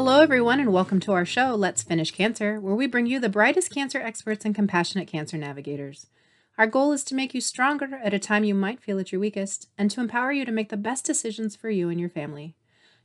Hello, 0.00 0.20
everyone, 0.20 0.60
and 0.60 0.72
welcome 0.72 1.00
to 1.00 1.12
our 1.12 1.24
show, 1.24 1.56
Let's 1.56 1.82
Finish 1.82 2.12
Cancer, 2.12 2.60
where 2.60 2.76
we 2.76 2.86
bring 2.86 3.06
you 3.06 3.18
the 3.18 3.28
brightest 3.28 3.72
cancer 3.74 3.98
experts 3.98 4.44
and 4.44 4.54
compassionate 4.54 5.08
cancer 5.08 5.36
navigators. 5.36 6.06
Our 6.56 6.68
goal 6.68 6.92
is 6.92 7.02
to 7.02 7.16
make 7.16 7.34
you 7.34 7.40
stronger 7.40 7.98
at 8.00 8.14
a 8.14 8.18
time 8.20 8.44
you 8.44 8.54
might 8.54 8.80
feel 8.80 9.00
at 9.00 9.10
your 9.10 9.20
weakest, 9.20 9.68
and 9.76 9.90
to 9.90 10.00
empower 10.00 10.30
you 10.30 10.44
to 10.44 10.52
make 10.52 10.68
the 10.68 10.76
best 10.76 11.04
decisions 11.04 11.56
for 11.56 11.68
you 11.68 11.88
and 11.88 11.98
your 11.98 12.08
family. 12.08 12.54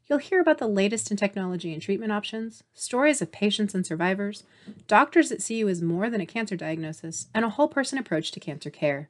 You'll 0.07 0.19
hear 0.19 0.39
about 0.39 0.59
the 0.59 0.67
latest 0.67 1.09
in 1.09 1.17
technology 1.17 1.73
and 1.73 1.81
treatment 1.81 2.11
options, 2.11 2.61
stories 2.75 3.23
of 3.23 3.31
patients 3.31 3.73
and 3.73 3.83
survivors, 3.83 4.43
doctors 4.87 5.29
that 5.29 5.41
see 5.41 5.55
you 5.55 5.69
as 5.69 5.81
more 5.81 6.11
than 6.11 6.21
a 6.21 6.27
cancer 6.27 6.55
diagnosis, 6.55 7.25
and 7.33 7.43
a 7.43 7.49
whole 7.49 7.69
person 7.69 7.97
approach 7.97 8.29
to 8.33 8.39
cancer 8.39 8.69
care. 8.69 9.09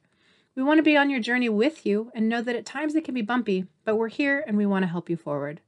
We 0.56 0.64
want 0.64 0.78
to 0.78 0.84
be 0.84 0.96
on 0.96 1.10
your 1.10 1.20
journey 1.20 1.50
with 1.50 1.86
you 1.86 2.14
and 2.16 2.30
know 2.30 2.42
that 2.44 2.56
at 2.56 2.66
times 2.66 2.96
it 2.96 3.04
can 3.04 3.14
be 3.14 3.22
bumpy, 3.22 3.66
but 3.84 3.98
we're 3.98 4.08
here 4.08 4.42
and 4.48 4.56
we 4.56 4.66
want 4.66 4.84
to 4.84 4.88
help 4.88 5.10
you 5.10 5.18
forward. 5.18 5.60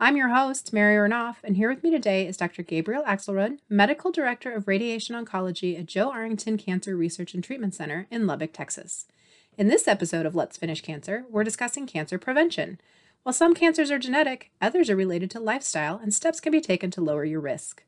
I'm 0.00 0.16
your 0.16 0.30
host, 0.30 0.72
Mary 0.72 0.96
Renouf, 0.96 1.36
and 1.44 1.56
here 1.56 1.68
with 1.68 1.84
me 1.84 1.90
today 1.92 2.26
is 2.26 2.36
Dr. 2.36 2.64
Gabriel 2.64 3.04
Axelrud, 3.04 3.58
Medical 3.68 4.10
Director 4.10 4.50
of 4.50 4.66
Radiation 4.66 5.14
Oncology 5.14 5.78
at 5.78 5.86
Joe 5.86 6.10
Arrington 6.10 6.58
Cancer 6.58 6.96
Research 6.96 7.32
and 7.32 7.44
Treatment 7.44 7.74
Center 7.76 8.08
in 8.10 8.26
Lubbock, 8.26 8.52
Texas. 8.52 9.06
In 9.56 9.68
this 9.68 9.86
episode 9.86 10.26
of 10.26 10.34
Let's 10.34 10.56
Finish 10.56 10.80
Cancer, 10.80 11.24
we're 11.30 11.44
discussing 11.44 11.86
cancer 11.86 12.18
prevention. 12.18 12.80
While 13.22 13.34
some 13.34 13.54
cancers 13.54 13.92
are 13.92 14.00
genetic, 14.00 14.50
others 14.60 14.90
are 14.90 14.96
related 14.96 15.30
to 15.30 15.40
lifestyle, 15.40 16.00
and 16.02 16.12
steps 16.12 16.40
can 16.40 16.50
be 16.50 16.60
taken 16.60 16.90
to 16.90 17.00
lower 17.00 17.24
your 17.24 17.40
risk. 17.40 17.84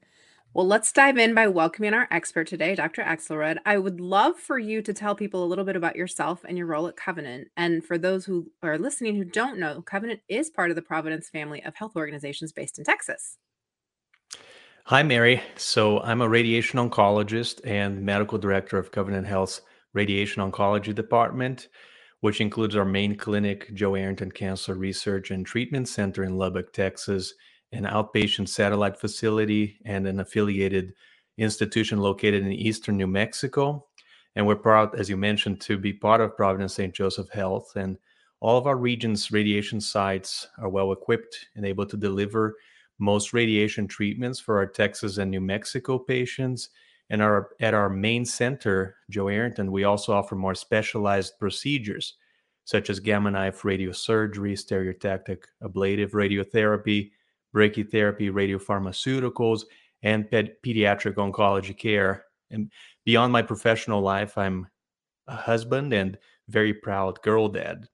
Well, 0.57 0.67
let's 0.67 0.91
dive 0.91 1.19
in 1.19 1.35
by 1.35 1.49
welcoming 1.49 1.93
our 1.93 2.09
expert 2.11 2.47
today, 2.47 2.75
Dr. 2.75 3.03
Axelrud. 3.03 3.59
I 3.67 3.77
would 3.77 4.01
love 4.01 4.39
for 4.39 4.59
you 4.59 4.81
to 4.81 4.95
tell 4.95 5.15
people 5.15 5.45
a 5.45 5.47
little 5.47 5.67
bit 5.67 5.77
about 5.77 5.97
yourself 5.97 6.47
and 6.49 6.57
your 6.57 6.67
role 6.67 6.89
at 6.89 6.97
Covenant. 6.97 7.49
And 7.59 7.85
for 7.85 7.99
those 7.99 8.25
who 8.25 8.51
are 8.63 8.79
listening 8.79 9.17
who 9.17 9.25
don't 9.25 9.59
know, 9.59 9.83
Covenant 9.83 10.21
is 10.31 10.49
part 10.49 10.71
of 10.71 10.77
the 10.77 10.81
Providence 10.81 11.29
family 11.29 11.63
of 11.63 11.75
health 11.75 11.95
organizations 11.95 12.53
based 12.53 12.79
in 12.79 12.87
Texas. 12.87 13.37
Hi, 14.87 15.03
Mary. 15.03 15.43
So 15.57 16.01
I'm 16.01 16.23
a 16.23 16.29
radiation 16.31 16.79
oncologist 16.79 17.61
and 17.67 18.01
medical 18.01 18.39
director 18.39 18.79
of 18.79 18.91
Covenant 18.91 19.27
Health's 19.27 19.61
Radiation 19.93 20.41
Oncology 20.41 20.95
Department, 20.95 21.69
which 22.21 22.41
includes 22.41 22.77
our 22.77 22.87
main 22.87 23.15
clinic, 23.15 23.75
Joe 23.75 23.95
Arrington 23.95 24.33
Cancer 24.33 24.73
Research 24.73 25.31
and 25.31 25.45
Treatment 25.45 25.87
Center 25.87 26.25
in 26.25 26.39
Lubbock, 26.39 26.73
Texas 26.73 27.35
an 27.73 27.85
outpatient 27.85 28.49
satellite 28.49 28.97
facility 28.97 29.79
and 29.85 30.07
an 30.07 30.21
affiliated 30.21 30.95
institution 31.39 31.99
located 31.99 32.45
in 32.45 32.53
eastern 32.53 32.97
New 32.97 33.07
Mexico. 33.07 33.87
And 34.35 34.47
we're 34.47 34.57
proud, 34.57 34.99
as 34.99 35.09
you 35.09 35.17
mentioned, 35.17 35.61
to 35.63 35.79
be 35.79 35.93
part 35.93 36.21
of 36.21 36.37
Providence 36.37 36.75
St. 36.75 36.95
Joseph 36.95 37.29
Health. 37.31 37.73
And 37.77 37.97
all 38.41 38.59
of 38.59 38.67
our 38.67 38.77
region's 38.77 39.31
radiation 39.33 39.81
sites 39.81 40.47
are 40.59 40.69
well 40.69 40.93
equipped 40.93 41.47
and 41.57 41.65
able 41.65 41.87
to 41.87 41.97
deliver 41.97 42.57
most 42.99 43.33
radiation 43.33 43.87
treatments 43.87 44.39
for 44.39 44.57
our 44.59 44.67
Texas 44.67 45.19
and 45.19 45.31
New 45.31 45.41
Mexico 45.41 45.99
patients. 45.99 46.71
And 47.09 47.23
our, 47.23 47.51
at 47.61 47.75
our 47.75 47.89
main 47.89 48.25
center, 48.25 48.97
Joe 49.11 49.29
Arrington, 49.29 49.73
we 49.73 49.85
also 49.85 50.13
offer 50.13 50.35
more 50.35 50.55
specialized 50.55 51.39
procedures 51.39 52.15
such 52.65 52.91
as 52.91 52.99
gamma 52.99 53.31
knife 53.31 53.63
radiosurgery, 53.63 54.53
stereotactic 54.53 55.45
ablative 55.63 56.11
radiotherapy, 56.11 57.13
brachytherapy, 57.57 58.31
radiopharmaceuticals, 58.31 59.65
and 60.03 60.31
ped- 60.31 60.63
pediatric 60.65 61.15
oncology 61.15 61.77
care. 61.77 62.25
And 62.51 62.71
beyond 63.05 63.33
my 63.33 63.43
professional 63.43 64.03
life, 64.03 64.37
I'm 64.37 64.67
a 65.27 65.35
husband 65.35 65.93
and 65.93 66.19
very 66.49 66.75
proud 66.75 67.23
girl 67.23 67.49
dad. 67.49 67.89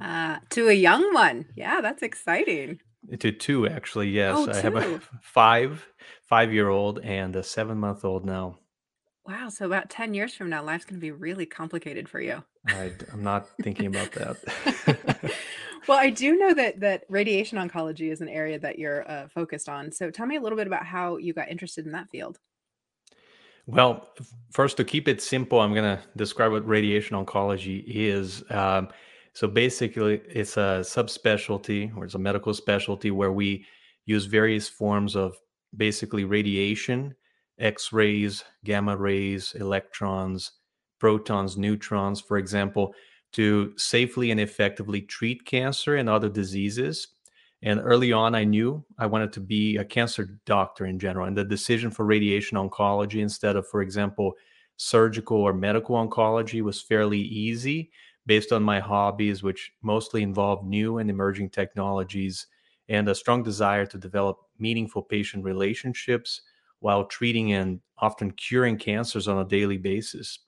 Uh, 0.00 0.38
to 0.50 0.68
a 0.68 0.72
young 0.72 1.14
one. 1.14 1.46
Yeah, 1.56 1.80
that's 1.80 2.02
exciting. 2.02 2.80
To 3.18 3.32
two, 3.32 3.66
actually, 3.66 4.08
yes. 4.10 4.34
Oh, 4.36 4.50
I 4.50 4.60
have 4.60 4.76
a 4.76 5.00
five, 5.22 5.86
five 6.22 6.52
year 6.52 6.68
old 6.68 7.00
and 7.00 7.34
a 7.36 7.42
seven 7.42 7.78
month 7.78 8.04
old 8.04 8.24
now. 8.24 8.58
Wow. 9.26 9.48
So 9.48 9.64
about 9.64 9.88
10 9.88 10.12
years 10.12 10.34
from 10.34 10.50
now, 10.50 10.62
life's 10.62 10.84
going 10.84 11.00
to 11.00 11.00
be 11.00 11.10
really 11.10 11.46
complicated 11.46 12.08
for 12.08 12.20
you. 12.20 12.42
I, 12.68 12.92
I'm 13.12 13.22
not 13.22 13.48
thinking 13.62 13.86
about 13.86 14.12
that. 14.12 15.32
well, 15.88 15.98
I 15.98 16.10
do 16.10 16.36
know 16.36 16.52
that 16.54 16.80
that 16.80 17.04
radiation 17.08 17.56
oncology 17.58 18.12
is 18.12 18.20
an 18.20 18.28
area 18.28 18.58
that 18.58 18.78
you're 18.78 19.10
uh, 19.10 19.28
focused 19.28 19.68
on. 19.68 19.92
So 19.92 20.10
tell 20.10 20.26
me 20.26 20.36
a 20.36 20.40
little 20.40 20.58
bit 20.58 20.66
about 20.66 20.84
how 20.84 21.16
you 21.16 21.32
got 21.32 21.48
interested 21.48 21.86
in 21.86 21.92
that 21.92 22.10
field. 22.10 22.38
Well, 23.66 24.08
first 24.50 24.76
to 24.76 24.84
keep 24.84 25.08
it 25.08 25.22
simple, 25.22 25.60
I'm 25.60 25.72
going 25.72 25.96
to 25.96 26.02
describe 26.16 26.52
what 26.52 26.68
radiation 26.68 27.16
oncology 27.16 27.82
is. 27.86 28.44
Um, 28.50 28.88
so 29.32 29.48
basically, 29.48 30.20
it's 30.28 30.58
a 30.58 30.82
subspecialty 30.82 31.96
or 31.96 32.04
it's 32.04 32.14
a 32.14 32.18
medical 32.18 32.52
specialty 32.52 33.10
where 33.10 33.32
we 33.32 33.64
use 34.04 34.26
various 34.26 34.68
forms 34.68 35.16
of 35.16 35.36
basically 35.74 36.24
radiation 36.24 37.14
X 37.58 37.92
rays, 37.92 38.44
gamma 38.64 38.96
rays, 38.96 39.54
electrons, 39.54 40.52
protons, 40.98 41.56
neutrons, 41.56 42.20
for 42.20 42.38
example, 42.38 42.94
to 43.32 43.72
safely 43.76 44.30
and 44.30 44.40
effectively 44.40 45.00
treat 45.02 45.44
cancer 45.44 45.96
and 45.96 46.08
other 46.08 46.28
diseases. 46.28 47.08
And 47.62 47.80
early 47.82 48.12
on, 48.12 48.34
I 48.34 48.44
knew 48.44 48.84
I 48.98 49.06
wanted 49.06 49.32
to 49.34 49.40
be 49.40 49.76
a 49.76 49.84
cancer 49.84 50.38
doctor 50.44 50.86
in 50.86 50.98
general. 50.98 51.26
And 51.26 51.36
the 51.36 51.44
decision 51.44 51.90
for 51.90 52.04
radiation 52.04 52.58
oncology 52.58 53.20
instead 53.20 53.56
of, 53.56 53.66
for 53.66 53.82
example, 53.82 54.34
surgical 54.76 55.38
or 55.38 55.52
medical 55.52 55.96
oncology 55.96 56.62
was 56.62 56.82
fairly 56.82 57.20
easy 57.20 57.90
based 58.26 58.52
on 58.52 58.62
my 58.62 58.80
hobbies, 58.80 59.42
which 59.42 59.72
mostly 59.82 60.22
involve 60.22 60.64
new 60.64 60.98
and 60.98 61.10
emerging 61.10 61.50
technologies 61.50 62.46
and 62.88 63.08
a 63.08 63.14
strong 63.14 63.42
desire 63.42 63.86
to 63.86 63.98
develop 63.98 64.38
meaningful 64.58 65.02
patient 65.02 65.44
relationships 65.44 66.42
while 66.84 67.06
treating 67.06 67.54
and 67.54 67.80
often 67.96 68.30
curing 68.30 68.76
cancers 68.76 69.26
on 69.26 69.38
a 69.38 69.48
daily 69.48 69.78
basis. 69.78 70.40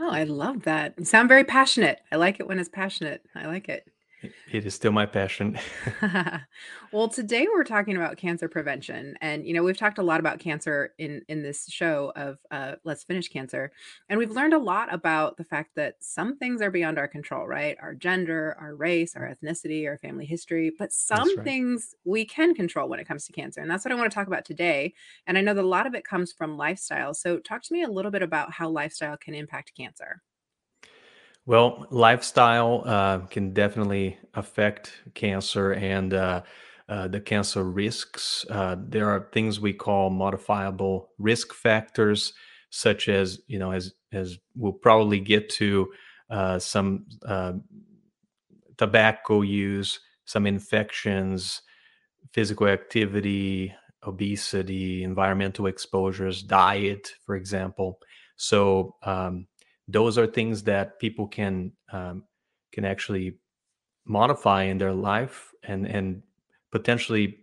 Oh, 0.00 0.10
I 0.10 0.24
love 0.24 0.64
that. 0.64 0.94
You 0.98 1.04
sound 1.04 1.28
very 1.28 1.44
passionate. 1.44 2.00
I 2.10 2.16
like 2.16 2.40
it 2.40 2.48
when 2.48 2.58
it's 2.58 2.68
passionate. 2.68 3.22
I 3.36 3.46
like 3.46 3.68
it. 3.68 3.88
It 4.22 4.66
is 4.66 4.74
still 4.74 4.92
my 4.92 5.06
passion. 5.06 5.58
well, 6.92 7.08
today 7.08 7.46
we're 7.52 7.64
talking 7.64 7.96
about 7.96 8.18
cancer 8.18 8.48
prevention, 8.48 9.16
and 9.20 9.46
you 9.46 9.54
know 9.54 9.62
we've 9.62 9.78
talked 9.78 9.98
a 9.98 10.02
lot 10.02 10.20
about 10.20 10.38
cancer 10.38 10.92
in 10.98 11.22
in 11.28 11.42
this 11.42 11.66
show 11.70 12.12
of 12.16 12.38
uh, 12.50 12.76
Let's 12.84 13.02
Finish 13.02 13.28
Cancer, 13.28 13.72
and 14.08 14.18
we've 14.18 14.30
learned 14.30 14.52
a 14.52 14.58
lot 14.58 14.92
about 14.92 15.38
the 15.38 15.44
fact 15.44 15.74
that 15.76 15.96
some 16.00 16.36
things 16.36 16.60
are 16.60 16.70
beyond 16.70 16.98
our 16.98 17.08
control, 17.08 17.46
right? 17.46 17.78
Our 17.80 17.94
gender, 17.94 18.56
our 18.60 18.74
race, 18.74 19.16
our 19.16 19.34
ethnicity, 19.34 19.86
our 19.86 19.96
family 19.96 20.26
history, 20.26 20.70
but 20.78 20.92
some 20.92 21.36
right. 21.36 21.44
things 21.44 21.94
we 22.04 22.24
can 22.26 22.54
control 22.54 22.88
when 22.88 23.00
it 23.00 23.08
comes 23.08 23.24
to 23.26 23.32
cancer, 23.32 23.60
and 23.62 23.70
that's 23.70 23.84
what 23.84 23.92
I 23.92 23.94
want 23.94 24.10
to 24.10 24.14
talk 24.14 24.26
about 24.26 24.44
today. 24.44 24.92
And 25.26 25.38
I 25.38 25.40
know 25.40 25.54
that 25.54 25.64
a 25.64 25.66
lot 25.66 25.86
of 25.86 25.94
it 25.94 26.04
comes 26.04 26.32
from 26.32 26.58
lifestyle. 26.58 27.14
So, 27.14 27.38
talk 27.38 27.62
to 27.62 27.72
me 27.72 27.82
a 27.82 27.90
little 27.90 28.10
bit 28.10 28.22
about 28.22 28.52
how 28.52 28.68
lifestyle 28.68 29.16
can 29.16 29.34
impact 29.34 29.72
cancer. 29.74 30.20
Well, 31.50 31.88
lifestyle 31.90 32.84
uh, 32.86 33.18
can 33.26 33.52
definitely 33.52 34.16
affect 34.34 34.92
cancer 35.14 35.72
and 35.72 36.14
uh, 36.14 36.42
uh, 36.88 37.08
the 37.08 37.20
cancer 37.20 37.64
risks. 37.64 38.46
Uh, 38.48 38.76
there 38.78 39.10
are 39.10 39.28
things 39.32 39.58
we 39.58 39.72
call 39.72 40.10
modifiable 40.10 41.10
risk 41.18 41.52
factors, 41.52 42.34
such 42.70 43.08
as 43.08 43.40
you 43.48 43.58
know, 43.58 43.72
as 43.72 43.94
as 44.12 44.38
we'll 44.54 44.72
probably 44.72 45.18
get 45.18 45.48
to 45.48 45.92
uh, 46.30 46.60
some 46.60 47.04
uh, 47.26 47.54
tobacco 48.76 49.40
use, 49.40 49.98
some 50.26 50.46
infections, 50.46 51.62
physical 52.32 52.68
activity, 52.68 53.74
obesity, 54.04 55.02
environmental 55.02 55.66
exposures, 55.66 56.44
diet, 56.44 57.10
for 57.26 57.34
example. 57.34 57.98
So 58.36 58.94
um, 59.02 59.48
those 59.92 60.18
are 60.18 60.26
things 60.26 60.62
that 60.64 60.98
people 60.98 61.26
can 61.26 61.72
um, 61.92 62.24
can 62.72 62.84
actually 62.84 63.34
modify 64.04 64.64
in 64.64 64.78
their 64.78 64.92
life 64.92 65.52
and 65.62 65.86
and 65.86 66.22
potentially 66.70 67.38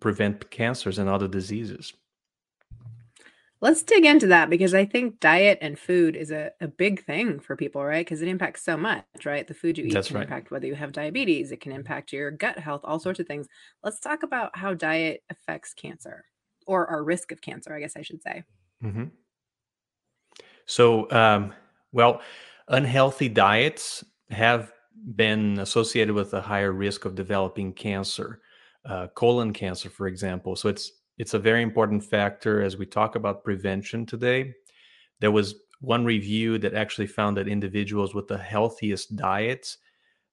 prevent 0.00 0.50
cancers 0.50 0.98
and 0.98 1.08
other 1.08 1.28
diseases. 1.28 1.94
Let's 3.62 3.82
dig 3.82 4.04
into 4.04 4.26
that 4.26 4.50
because 4.50 4.74
I 4.74 4.84
think 4.84 5.18
diet 5.18 5.58
and 5.62 5.78
food 5.78 6.14
is 6.14 6.30
a, 6.30 6.52
a 6.60 6.68
big 6.68 7.04
thing 7.06 7.40
for 7.40 7.56
people, 7.56 7.82
right? 7.82 8.04
Because 8.04 8.20
it 8.20 8.28
impacts 8.28 8.62
so 8.62 8.76
much, 8.76 9.04
right? 9.24 9.46
The 9.46 9.54
food 9.54 9.78
you 9.78 9.86
eat 9.86 9.94
That's 9.94 10.08
can 10.08 10.16
right. 10.16 10.24
impact 10.24 10.50
whether 10.50 10.66
you 10.66 10.74
have 10.74 10.92
diabetes, 10.92 11.50
it 11.52 11.62
can 11.62 11.72
impact 11.72 12.12
your 12.12 12.30
gut 12.30 12.58
health, 12.58 12.82
all 12.84 12.98
sorts 12.98 13.18
of 13.18 13.26
things. 13.26 13.48
Let's 13.82 13.98
talk 13.98 14.22
about 14.22 14.56
how 14.56 14.74
diet 14.74 15.22
affects 15.30 15.72
cancer 15.72 16.26
or 16.66 16.86
our 16.88 17.02
risk 17.02 17.32
of 17.32 17.40
cancer, 17.40 17.72
I 17.72 17.80
guess 17.80 17.96
I 17.96 18.02
should 18.02 18.22
say. 18.22 18.44
Mm-hmm. 18.84 19.04
So, 20.66 21.10
um, 21.12 21.54
well, 21.92 22.20
unhealthy 22.68 23.28
diets 23.28 24.04
have 24.30 24.72
been 25.14 25.58
associated 25.60 26.14
with 26.14 26.34
a 26.34 26.40
higher 26.40 26.72
risk 26.72 27.04
of 27.04 27.14
developing 27.14 27.72
cancer, 27.72 28.40
uh, 28.84 29.06
colon 29.14 29.52
cancer, 29.52 29.88
for 29.88 30.08
example. 30.08 30.56
So 30.56 30.68
it's 30.68 30.92
it's 31.18 31.34
a 31.34 31.38
very 31.38 31.62
important 31.62 32.04
factor 32.04 32.62
as 32.62 32.76
we 32.76 32.84
talk 32.84 33.14
about 33.14 33.44
prevention 33.44 34.04
today. 34.04 34.52
There 35.20 35.30
was 35.30 35.54
one 35.80 36.04
review 36.04 36.58
that 36.58 36.74
actually 36.74 37.06
found 37.06 37.36
that 37.36 37.48
individuals 37.48 38.14
with 38.14 38.28
the 38.28 38.36
healthiest 38.36 39.16
diets 39.16 39.78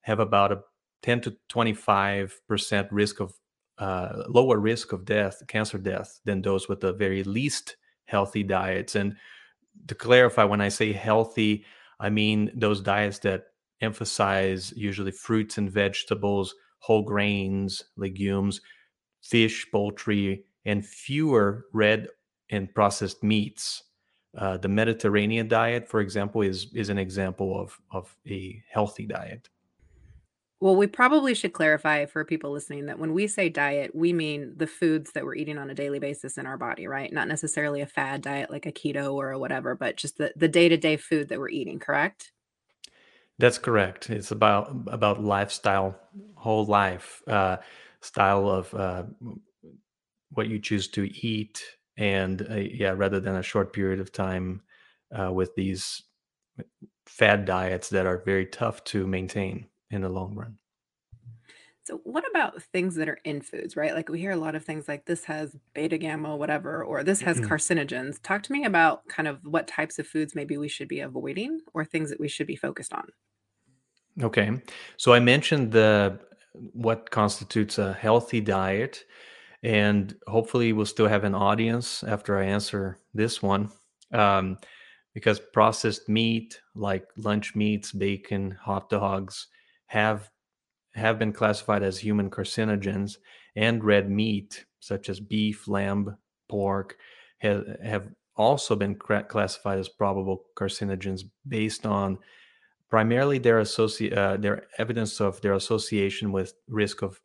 have 0.01 0.19
about 0.19 0.51
a 0.51 0.61
10 1.03 1.21
to 1.21 1.37
25 1.49 2.41
percent 2.47 2.91
risk 2.91 3.19
of 3.19 3.33
uh, 3.77 4.23
lower 4.27 4.59
risk 4.59 4.91
of 4.91 5.05
death, 5.05 5.41
cancer 5.47 5.77
death, 5.77 6.19
than 6.25 6.41
those 6.41 6.67
with 6.67 6.79
the 6.79 6.93
very 6.93 7.23
least 7.23 7.77
healthy 8.05 8.43
diets. 8.43 8.95
And 8.95 9.15
to 9.87 9.95
clarify, 9.95 10.43
when 10.43 10.61
I 10.61 10.69
say 10.69 10.91
healthy, 10.93 11.65
I 11.99 12.09
mean 12.09 12.51
those 12.55 12.81
diets 12.81 13.19
that 13.19 13.45
emphasize 13.81 14.73
usually 14.75 15.11
fruits 15.11 15.57
and 15.57 15.69
vegetables, 15.69 16.55
whole 16.79 17.03
grains, 17.03 17.83
legumes, 17.97 18.61
fish, 19.21 19.67
poultry, 19.71 20.45
and 20.65 20.85
fewer 20.85 21.65
red 21.73 22.07
and 22.49 22.73
processed 22.73 23.23
meats. 23.23 23.83
Uh, 24.37 24.57
the 24.57 24.67
Mediterranean 24.67 25.47
diet, 25.47 25.87
for 25.87 25.99
example, 26.01 26.41
is 26.41 26.67
is 26.73 26.89
an 26.89 26.97
example 26.97 27.59
of 27.59 27.79
of 27.91 28.15
a 28.27 28.61
healthy 28.71 29.05
diet. 29.05 29.49
Well, 30.63 30.77
we 30.77 30.87
probably 30.87 31.33
should 31.33 31.51
clarify 31.51 32.05
for 32.05 32.23
people 32.23 32.51
listening 32.51 32.85
that 32.85 32.97
when 32.97 33.11
we 33.13 33.27
say 33.27 33.49
diet, 33.49 33.93
we 33.93 34.13
mean 34.13 34.53
the 34.55 34.65
foods 34.65 35.11
that 35.11 35.25
we're 35.25 35.35
eating 35.35 35.57
on 35.57 35.69
a 35.69 35.73
daily 35.73 35.99
basis 35.99 36.37
in 36.37 36.45
our 36.45 36.55
body, 36.55 36.87
right? 36.87 37.11
Not 37.11 37.27
necessarily 37.27 37.81
a 37.81 37.85
fad 37.85 38.21
diet 38.21 38.49
like 38.49 38.65
a 38.65 38.71
keto 38.71 39.13
or 39.13 39.31
a 39.31 39.37
whatever, 39.37 39.75
but 39.75 39.97
just 39.97 40.17
the, 40.17 40.31
the 40.37 40.47
day-to-day 40.47 40.95
food 40.95 41.27
that 41.27 41.37
we're 41.37 41.49
eating, 41.49 41.79
correct? 41.79 42.31
That's 43.39 43.57
correct. 43.57 44.09
It's 44.09 44.31
about 44.31 44.73
about 44.87 45.21
lifestyle, 45.21 45.99
whole 46.35 46.63
life 46.63 47.21
uh, 47.27 47.57
style 47.99 48.47
of 48.49 48.73
uh, 48.73 49.03
what 50.29 50.47
you 50.47 50.59
choose 50.59 50.87
to 50.91 51.03
eat, 51.27 51.61
and 51.97 52.41
uh, 52.49 52.55
yeah, 52.55 52.93
rather 52.95 53.19
than 53.19 53.35
a 53.35 53.43
short 53.43 53.73
period 53.73 53.99
of 53.99 54.13
time 54.13 54.61
uh, 55.13 55.29
with 55.29 55.53
these 55.55 56.03
fad 57.05 57.43
diets 57.43 57.89
that 57.89 58.05
are 58.05 58.23
very 58.23 58.45
tough 58.45 58.81
to 58.85 59.05
maintain 59.05 59.67
in 59.93 60.01
the 60.01 60.09
long 60.09 60.35
run. 60.35 60.57
So, 61.85 61.99
what 62.05 62.23
about 62.29 62.61
things 62.63 62.95
that 62.95 63.09
are 63.09 63.19
in 63.25 63.41
foods, 63.41 63.75
right? 63.75 63.93
Like 63.93 64.07
we 64.07 64.19
hear 64.19 64.31
a 64.31 64.37
lot 64.37 64.55
of 64.55 64.63
things 64.63 64.87
like 64.87 65.05
this 65.05 65.25
has 65.25 65.55
beta 65.73 65.97
gamma, 65.97 66.35
whatever, 66.35 66.83
or 66.83 67.03
this 67.03 67.19
has 67.21 67.41
carcinogens. 67.41 68.21
Talk 68.23 68.41
to 68.43 68.53
me 68.53 68.63
about 68.63 69.05
kind 69.09 69.27
of 69.27 69.39
what 69.43 69.67
types 69.67 69.99
of 69.99 70.07
foods 70.07 70.33
maybe 70.33 70.57
we 70.57 70.69
should 70.69 70.87
be 70.87 71.01
avoiding 71.01 71.59
or 71.73 71.83
things 71.83 72.09
that 72.09 72.21
we 72.21 72.29
should 72.29 72.47
be 72.47 72.55
focused 72.55 72.93
on. 72.93 73.07
Okay. 74.21 74.61
So 74.95 75.11
I 75.11 75.19
mentioned 75.19 75.73
the 75.73 76.19
what 76.53 77.09
constitutes 77.11 77.79
a 77.79 77.93
healthy 77.93 78.39
diet, 78.39 79.03
and 79.61 80.15
hopefully 80.27 80.71
we'll 80.71 80.85
still 80.85 81.07
have 81.07 81.25
an 81.25 81.35
audience 81.35 82.03
after 82.03 82.37
I 82.37 82.45
answer 82.45 82.97
this 83.13 83.41
one. 83.41 83.69
Um, 84.13 84.57
because 85.13 85.39
processed 85.39 86.07
meat 86.07 86.59
like 86.75 87.07
lunch 87.17 87.55
meats, 87.55 87.91
bacon, 87.91 88.57
hot 88.61 88.89
dogs 88.89 89.47
have 89.93 90.31
have 90.95 91.19
been 91.19 91.33
classified 91.33 91.83
as 91.83 91.99
human 91.99 92.29
carcinogens, 92.29 93.17
and 93.55 93.83
red 93.83 94.09
meat 94.09 94.65
such 94.79 95.07
as 95.07 95.19
beef, 95.19 95.67
lamb, 95.67 96.17
pork 96.49 96.97
have, 97.37 97.65
have 97.83 98.09
also 98.35 98.75
been 98.75 98.95
classified 98.95 99.79
as 99.79 99.89
probable 99.89 100.45
carcinogens 100.55 101.23
based 101.47 101.85
on 101.85 102.17
primarily 102.89 103.37
their 103.37 103.61
associ- 103.61 104.15
uh, 104.15 104.37
their 104.37 104.65
evidence 104.79 105.21
of 105.21 105.39
their 105.41 105.53
association 105.53 106.31
with 106.31 106.53
risk 106.67 107.01
of 107.03 107.21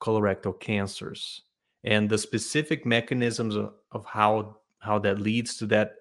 colorectal 0.00 0.58
cancers. 0.58 1.42
And 1.84 2.08
the 2.08 2.18
specific 2.18 2.86
mechanisms 2.86 3.54
of, 3.54 3.74
of 3.92 4.04
how 4.06 4.56
how 4.78 4.98
that 5.00 5.20
leads 5.20 5.56
to 5.58 5.66
that 5.66 5.96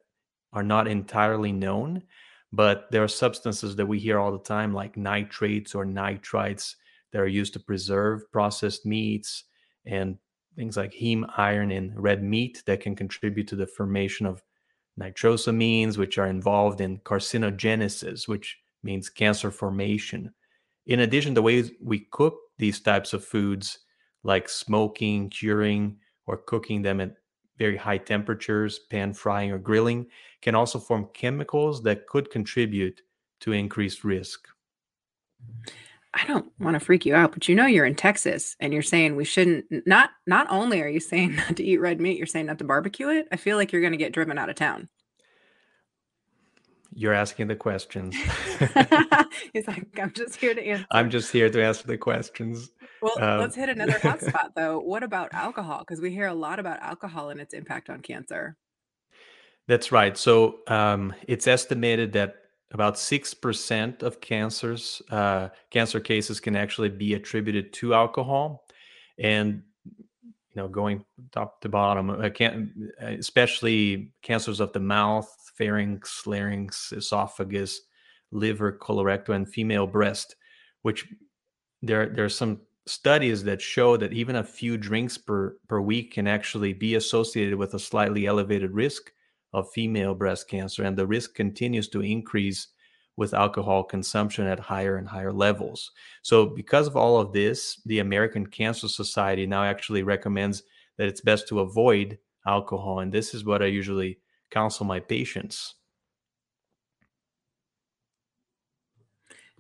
are 0.54 0.63
not 0.63 0.88
entirely 0.88 1.51
known 1.51 2.04
but 2.53 2.88
there 2.91 3.03
are 3.03 3.07
substances 3.07 3.75
that 3.75 3.85
we 3.85 3.99
hear 3.99 4.19
all 4.19 4.31
the 4.31 4.39
time 4.39 4.73
like 4.73 4.97
nitrates 4.97 5.75
or 5.75 5.85
nitrites 5.85 6.75
that 7.11 7.19
are 7.19 7.27
used 7.27 7.53
to 7.53 7.59
preserve 7.59 8.31
processed 8.31 8.85
meats 8.85 9.45
and 9.85 10.17
things 10.55 10.77
like 10.77 10.94
heme 10.94 11.29
iron 11.38 11.71
in 11.71 11.94
red 11.95 12.23
meat 12.23 12.63
that 12.65 12.79
can 12.79 12.95
contribute 12.95 13.47
to 13.47 13.55
the 13.55 13.67
formation 13.67 14.25
of 14.25 14.44
nitrosamines 14.99 15.97
which 15.97 16.17
are 16.17 16.27
involved 16.27 16.81
in 16.81 16.97
carcinogenesis 16.99 18.27
which 18.27 18.57
means 18.83 19.09
cancer 19.09 19.51
formation. 19.51 20.33
In 20.88 21.01
addition, 21.01 21.33
the 21.33 21.41
ways 21.41 21.71
we 21.81 22.07
cook 22.11 22.38
these 22.57 22.79
types 22.79 23.13
of 23.13 23.23
foods, 23.23 23.79
like 24.23 24.49
smoking, 24.49 25.29
curing, 25.29 25.97
or 26.25 26.38
cooking 26.38 26.81
them 26.81 27.01
at 27.01 27.15
very 27.57 27.77
high 27.77 27.98
temperatures, 27.98 28.80
pan 28.80 29.13
frying 29.13 29.51
or 29.51 29.57
grilling, 29.57 30.07
can 30.42 30.56
also 30.56 30.80
form 30.80 31.09
chemicals 31.13 31.83
that 31.83 32.07
could 32.07 32.30
contribute 32.30 33.01
to 33.42 33.51
increased 33.51 34.04
risk. 34.04 34.48
I 36.13 36.25
don't 36.25 36.51
want 36.59 36.74
to 36.74 36.80
freak 36.80 37.06
you 37.06 37.13
out, 37.13 37.31
but 37.31 37.48
you 37.48 37.56
know 37.56 37.68
you're 37.68 37.86
in 37.86 37.95
Texas 37.95 38.56
and 38.59 38.74
you're 38.74 38.81
saying 38.81 39.15
we 39.15 39.25
shouldn't 39.25 39.65
not 39.86 40.12
not 40.25 40.48
only 40.50 40.81
are 40.81 40.88
you 40.88 41.00
saying 41.00 41.36
not 41.48 41.56
to 41.57 41.63
eat 41.63 41.77
red 41.77 42.01
meat, 42.01 42.18
you're 42.18 42.25
saying 42.25 42.48
not 42.48 42.57
to 42.59 42.63
barbecue 42.63 43.09
it. 43.09 43.27
I 43.31 43.36
feel 43.36 43.57
like 43.57 43.71
you're 43.71 43.81
going 43.81 43.94
to 43.94 43.98
get 43.98 44.13
driven 44.13 44.38
out 44.38 44.50
of 44.50 44.56
town. 44.56 44.89
You're 46.94 47.13
asking 47.13 47.48
the 47.48 47.56
questions. 47.56 48.15
He's 49.54 49.68
like, 49.68 50.00
I'm 50.01 50.12
just 50.13 50.38
here 50.38 50.56
to 50.56 50.65
answer. 50.65 50.88
I'm 50.89 51.12
just 51.12 51.31
here 51.31 51.48
to 51.48 51.63
answer 51.63 51.86
the 51.86 51.98
questions. 51.98 52.71
Well, 53.01 53.21
um, 53.21 53.39
let's 53.39 53.55
hit 53.55 53.69
another 53.77 53.99
hot 53.99 54.21
spot 54.21 54.53
though. 54.55 54.79
What 54.79 55.03
about 55.03 55.33
alcohol? 55.33 55.79
Because 55.79 56.01
we 56.01 56.11
hear 56.11 56.27
a 56.27 56.33
lot 56.33 56.59
about 56.59 56.79
alcohol 56.81 57.29
and 57.29 57.39
its 57.39 57.53
impact 57.53 57.89
on 57.89 58.01
cancer. 58.01 58.55
That's 59.67 59.91
right. 59.91 60.17
So 60.17 60.59
um, 60.67 61.13
it's 61.27 61.47
estimated 61.47 62.13
that 62.13 62.35
about 62.71 62.95
6% 62.95 64.03
of 64.03 64.21
cancers, 64.21 65.01
uh, 65.09 65.49
cancer 65.71 65.99
cases 65.99 66.39
can 66.39 66.55
actually 66.55 66.89
be 66.89 67.13
attributed 67.13 67.73
to 67.73 67.94
alcohol. 67.94 68.65
And 69.19 69.63
you 69.85 70.63
know, 70.63 70.67
going 70.67 71.05
top 71.31 71.61
to 71.61 71.69
bottom, 71.69 72.09
I 72.09 72.29
can't, 72.29 72.69
especially 72.99 74.11
cancers 74.23 74.59
of 74.59 74.73
the 74.73 74.79
mouth, 74.79 75.31
pharynx, 75.55 76.25
larynx, 76.25 76.91
esophagus, 76.94 77.81
liver, 78.31 78.71
colorectal, 78.71 79.35
and 79.35 79.47
female 79.47 79.85
breast, 79.85 80.35
which 80.81 81.06
there 81.83 82.07
there 82.07 82.25
are 82.25 82.30
some 82.30 82.61
studies 82.89 83.44
that 83.44 83.61
show 83.61 83.97
that 83.97 84.13
even 84.13 84.35
a 84.35 84.44
few 84.44 84.77
drinks 84.77 85.17
per 85.17 85.57
per 85.67 85.81
week 85.81 86.13
can 86.13 86.27
actually 86.27 86.73
be 86.73 86.95
associated 86.95 87.56
with 87.56 87.73
a 87.73 87.79
slightly 87.79 88.25
elevated 88.25 88.71
risk 88.71 89.11
of 89.53 89.71
female 89.71 90.13
breast 90.13 90.47
cancer 90.47 90.83
and 90.83 90.97
the 90.97 91.07
risk 91.07 91.33
continues 91.33 91.87
to 91.89 92.01
increase 92.01 92.67
with 93.15 93.33
alcohol 93.33 93.83
consumption 93.83 94.45
at 94.45 94.59
higher 94.59 94.97
and 94.97 95.07
higher 95.07 95.33
levels. 95.33 95.91
So 96.21 96.45
because 96.45 96.85
of 96.85 96.95
all 96.95 97.19
of 97.19 97.33
this, 97.33 97.81
the 97.85 97.99
American 97.99 98.45
Cancer 98.45 98.87
Society 98.87 99.47
now 99.47 99.63
actually 99.63 100.03
recommends 100.03 100.63
that 100.97 101.07
it's 101.07 101.21
best 101.21 101.47
to 101.47 101.61
avoid 101.61 102.19
alcohol 102.45 102.99
and 102.99 103.11
this 103.11 103.33
is 103.33 103.44
what 103.44 103.61
I 103.61 103.65
usually 103.65 104.19
counsel 104.51 104.85
my 104.85 104.99
patients. 104.99 105.75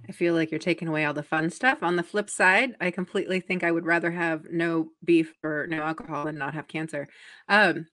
I 0.07 0.11
feel 0.11 0.33
like 0.35 0.51
you're 0.51 0.59
taking 0.59 0.87
away 0.87 1.03
all 1.05 1.13
the 1.13 1.23
fun 1.23 1.49
stuff. 1.49 1.83
On 1.83 1.95
the 1.95 2.03
flip 2.03 2.29
side, 2.29 2.75
I 2.79 2.91
completely 2.91 3.39
think 3.39 3.63
I 3.63 3.71
would 3.71 3.85
rather 3.85 4.11
have 4.11 4.45
no 4.49 4.91
beef 5.03 5.35
or 5.43 5.67
no 5.67 5.81
alcohol 5.81 6.25
than 6.25 6.37
not 6.37 6.53
have 6.53 6.67
cancer. 6.67 7.07
Um, 7.49 7.87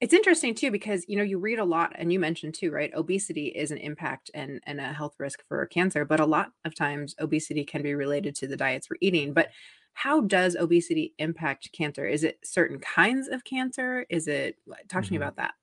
it's 0.00 0.12
interesting 0.14 0.54
too 0.54 0.70
because 0.70 1.04
you 1.08 1.16
know 1.16 1.22
you 1.24 1.38
read 1.38 1.58
a 1.58 1.64
lot 1.64 1.92
and 1.96 2.12
you 2.12 2.20
mentioned 2.20 2.54
too, 2.54 2.70
right? 2.70 2.92
Obesity 2.94 3.48
is 3.48 3.70
an 3.70 3.78
impact 3.78 4.30
and 4.34 4.60
and 4.64 4.80
a 4.80 4.92
health 4.92 5.16
risk 5.18 5.42
for 5.48 5.64
cancer, 5.66 6.04
but 6.04 6.20
a 6.20 6.26
lot 6.26 6.52
of 6.64 6.74
times 6.74 7.14
obesity 7.20 7.64
can 7.64 7.82
be 7.82 7.94
related 7.94 8.34
to 8.36 8.46
the 8.48 8.56
diets 8.56 8.90
we're 8.90 8.98
eating. 9.00 9.32
But 9.32 9.50
how 9.94 10.20
does 10.20 10.56
obesity 10.56 11.14
impact 11.18 11.72
cancer? 11.72 12.06
Is 12.06 12.24
it 12.24 12.38
certain 12.44 12.78
kinds 12.80 13.28
of 13.28 13.44
cancer? 13.44 14.06
Is 14.10 14.28
it 14.28 14.58
talk 14.88 15.04
to 15.04 15.12
me 15.12 15.16
Mhm. 15.16 15.18
about 15.18 15.36
that? 15.36 15.54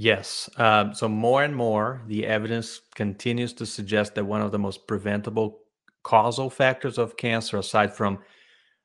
Yes. 0.00 0.48
Um, 0.56 0.94
so 0.94 1.10
more 1.10 1.44
and 1.44 1.54
more, 1.54 2.00
the 2.06 2.26
evidence 2.26 2.80
continues 2.94 3.52
to 3.52 3.66
suggest 3.66 4.14
that 4.14 4.24
one 4.24 4.40
of 4.40 4.50
the 4.50 4.58
most 4.58 4.86
preventable 4.88 5.58
causal 6.04 6.48
factors 6.48 6.96
of 6.96 7.18
cancer, 7.18 7.58
aside 7.58 7.92
from 7.92 8.20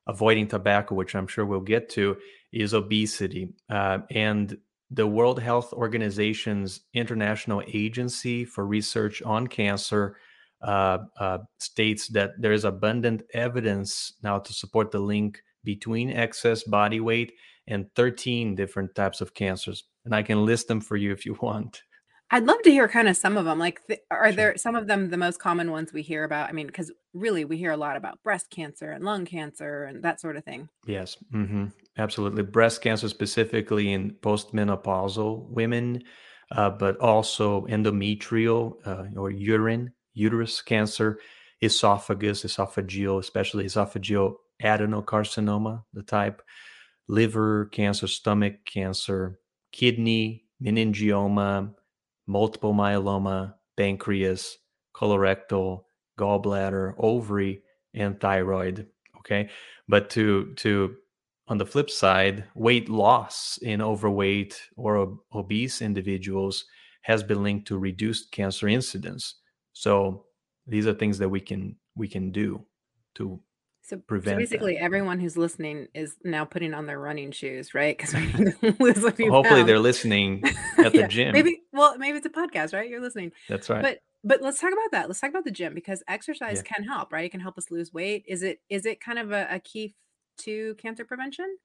avoiding 0.06 0.46
tobacco, 0.46 0.94
which 0.94 1.14
I'm 1.14 1.26
sure 1.26 1.46
we'll 1.46 1.60
get 1.60 1.88
to, 1.92 2.18
is 2.52 2.74
obesity. 2.74 3.54
Uh, 3.70 4.00
and 4.10 4.58
the 4.90 5.06
World 5.06 5.40
Health 5.40 5.72
Organization's 5.72 6.80
International 6.92 7.62
Agency 7.66 8.44
for 8.44 8.66
Research 8.66 9.22
on 9.22 9.46
Cancer 9.46 10.18
uh, 10.60 10.98
uh, 11.18 11.38
states 11.58 12.08
that 12.08 12.32
there 12.38 12.52
is 12.52 12.66
abundant 12.66 13.22
evidence 13.32 14.12
now 14.22 14.38
to 14.38 14.52
support 14.52 14.90
the 14.90 15.00
link 15.00 15.42
between 15.64 16.10
excess 16.10 16.62
body 16.64 17.00
weight 17.00 17.32
and 17.68 17.86
13 17.96 18.54
different 18.54 18.94
types 18.94 19.22
of 19.22 19.32
cancers. 19.32 19.84
And 20.06 20.14
I 20.14 20.22
can 20.22 20.46
list 20.46 20.68
them 20.68 20.80
for 20.80 20.96
you 20.96 21.12
if 21.12 21.26
you 21.26 21.36
want. 21.42 21.82
I'd 22.30 22.44
love 22.44 22.62
to 22.62 22.70
hear 22.70 22.88
kind 22.88 23.08
of 23.08 23.16
some 23.16 23.36
of 23.36 23.44
them. 23.44 23.58
Like, 23.58 23.86
th- 23.86 24.00
are 24.10 24.28
Sure. 24.28 24.36
there 24.36 24.56
some 24.56 24.74
of 24.74 24.86
them 24.86 25.10
the 25.10 25.16
most 25.16 25.38
common 25.38 25.70
ones 25.70 25.92
we 25.92 26.02
hear 26.02 26.24
about? 26.24 26.48
I 26.48 26.52
mean, 26.52 26.66
because 26.66 26.90
really 27.12 27.44
we 27.44 27.56
hear 27.56 27.70
a 27.72 27.76
lot 27.76 27.96
about 27.96 28.22
breast 28.22 28.50
cancer 28.50 28.90
and 28.90 29.04
lung 29.04 29.26
cancer 29.26 29.84
and 29.84 30.02
that 30.02 30.20
sort 30.20 30.36
of 30.36 30.44
thing. 30.44 30.68
Yes, 30.86 31.16
hmm 31.30 31.66
absolutely. 31.98 32.42
Breast 32.42 32.82
cancer, 32.82 33.08
specifically 33.08 33.92
in 33.92 34.12
postmenopausal 34.12 35.48
women, 35.48 36.02
uh, 36.52 36.70
but 36.70 36.98
also 36.98 37.66
endometrial 37.66 38.74
uh, 38.86 39.06
or 39.20 39.30
urine, 39.30 39.92
uterus 40.14 40.62
cancer, 40.62 41.18
esophagus, 41.62 42.44
esophageal, 42.44 43.18
especially 43.18 43.64
esophageal 43.64 44.34
adenocarcinoma, 44.62 45.82
the 45.92 46.02
type, 46.02 46.42
liver 47.08 47.66
cancer, 47.66 48.06
stomach 48.06 48.64
cancer, 48.64 49.38
kidney, 49.72 50.44
meningioma, 50.62 51.74
multiple 52.26 52.74
myeloma, 52.74 53.54
pancreas, 53.76 54.58
colorectal, 54.94 55.84
gallbladder, 56.18 56.94
ovary, 56.98 57.62
and 57.94 58.20
thyroid. 58.20 58.86
Okay. 59.18 59.50
But 59.88 60.10
to, 60.10 60.54
to, 60.56 60.96
on 61.48 61.58
the 61.58 61.66
flip 61.66 61.90
side, 61.90 62.44
weight 62.54 62.88
loss 62.88 63.58
in 63.62 63.80
overweight 63.80 64.60
or 64.76 64.98
ob- 64.98 65.18
obese 65.32 65.82
individuals 65.82 66.64
has 67.02 67.22
been 67.22 67.42
linked 67.42 67.68
to 67.68 67.78
reduced 67.78 68.32
cancer 68.32 68.66
incidence. 68.66 69.36
So 69.72 70.24
these 70.66 70.86
are 70.86 70.94
things 70.94 71.18
that 71.18 71.28
we 71.28 71.40
can 71.40 71.76
we 71.94 72.08
can 72.08 72.30
do 72.30 72.64
to 73.14 73.40
So, 73.88 73.98
prevent 73.98 74.36
that. 74.36 74.40
basically, 74.40 74.76
everyone 74.78 75.20
who's 75.20 75.36
listening 75.36 75.86
is 75.94 76.16
now 76.24 76.44
putting 76.44 76.74
on 76.74 76.86
their 76.86 76.98
running 76.98 77.30
shoes, 77.30 77.72
right? 77.72 77.96
Because 77.96 78.14
we 78.14 78.26
need 78.26 78.54
to 78.60 78.76
lose 78.80 79.04
a 79.04 79.12
few 79.12 79.30
Hopefully 79.30 79.62
they're 79.62 79.78
listening 79.78 80.42
at 80.78 80.92
the 80.92 81.00
yeah, 81.00 81.06
gym. 81.06 81.32
maybe. 81.32 81.62
Well, 81.72 81.96
maybe 81.96 82.18
it's 82.18 82.26
a 82.26 82.30
podcast, 82.30 82.74
right? 82.74 82.88
You're 82.90 83.00
listening, 83.00 83.30
That's 83.48 83.70
right. 83.70 83.82
but 83.82 84.00
but 84.24 84.42
let's 84.42 84.60
talk 84.60 84.72
about 84.72 84.90
that. 84.90 85.06
Let's 85.08 85.20
talk 85.20 85.30
about 85.30 85.44
the 85.44 85.52
gym 85.52 85.72
because 85.72 86.02
exercise 86.08 86.62
Yeah. 86.66 86.74
can 86.74 86.84
help, 86.84 87.12
right? 87.12 87.24
It 87.26 87.28
can 87.30 87.38
help 87.38 87.56
us 87.58 87.70
lose 87.70 87.92
weight. 87.92 88.24
Is 88.26 88.42
it 88.42 88.60
is 88.68 88.86
it 88.86 89.00
kind 89.00 89.20
of 89.20 89.30
a, 89.30 89.46
a 89.50 89.60
key 89.60 89.94
to 90.38 90.74
cancer 90.76 91.04
prevention? 91.04 91.56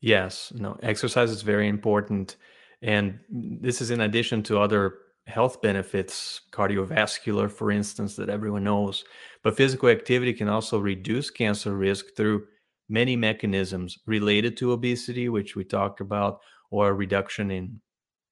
Yes, 0.00 0.52
no, 0.54 0.76
exercise 0.82 1.30
is 1.30 1.42
very 1.42 1.68
important. 1.68 2.36
And 2.82 3.20
this 3.30 3.80
is 3.80 3.90
in 3.90 4.00
addition 4.00 4.42
to 4.44 4.58
other 4.58 4.94
health 5.26 5.60
benefits, 5.60 6.42
cardiovascular, 6.52 7.50
for 7.50 7.70
instance, 7.70 8.16
that 8.16 8.28
everyone 8.28 8.64
knows. 8.64 9.04
But 9.42 9.56
physical 9.56 9.88
activity 9.88 10.32
can 10.32 10.48
also 10.48 10.78
reduce 10.78 11.30
cancer 11.30 11.76
risk 11.76 12.06
through 12.16 12.46
many 12.88 13.16
mechanisms 13.16 13.98
related 14.06 14.56
to 14.58 14.72
obesity, 14.72 15.28
which 15.28 15.56
we 15.56 15.64
talked 15.64 16.00
about, 16.00 16.40
or 16.70 16.88
a 16.88 16.94
reduction 16.94 17.50
in 17.50 17.80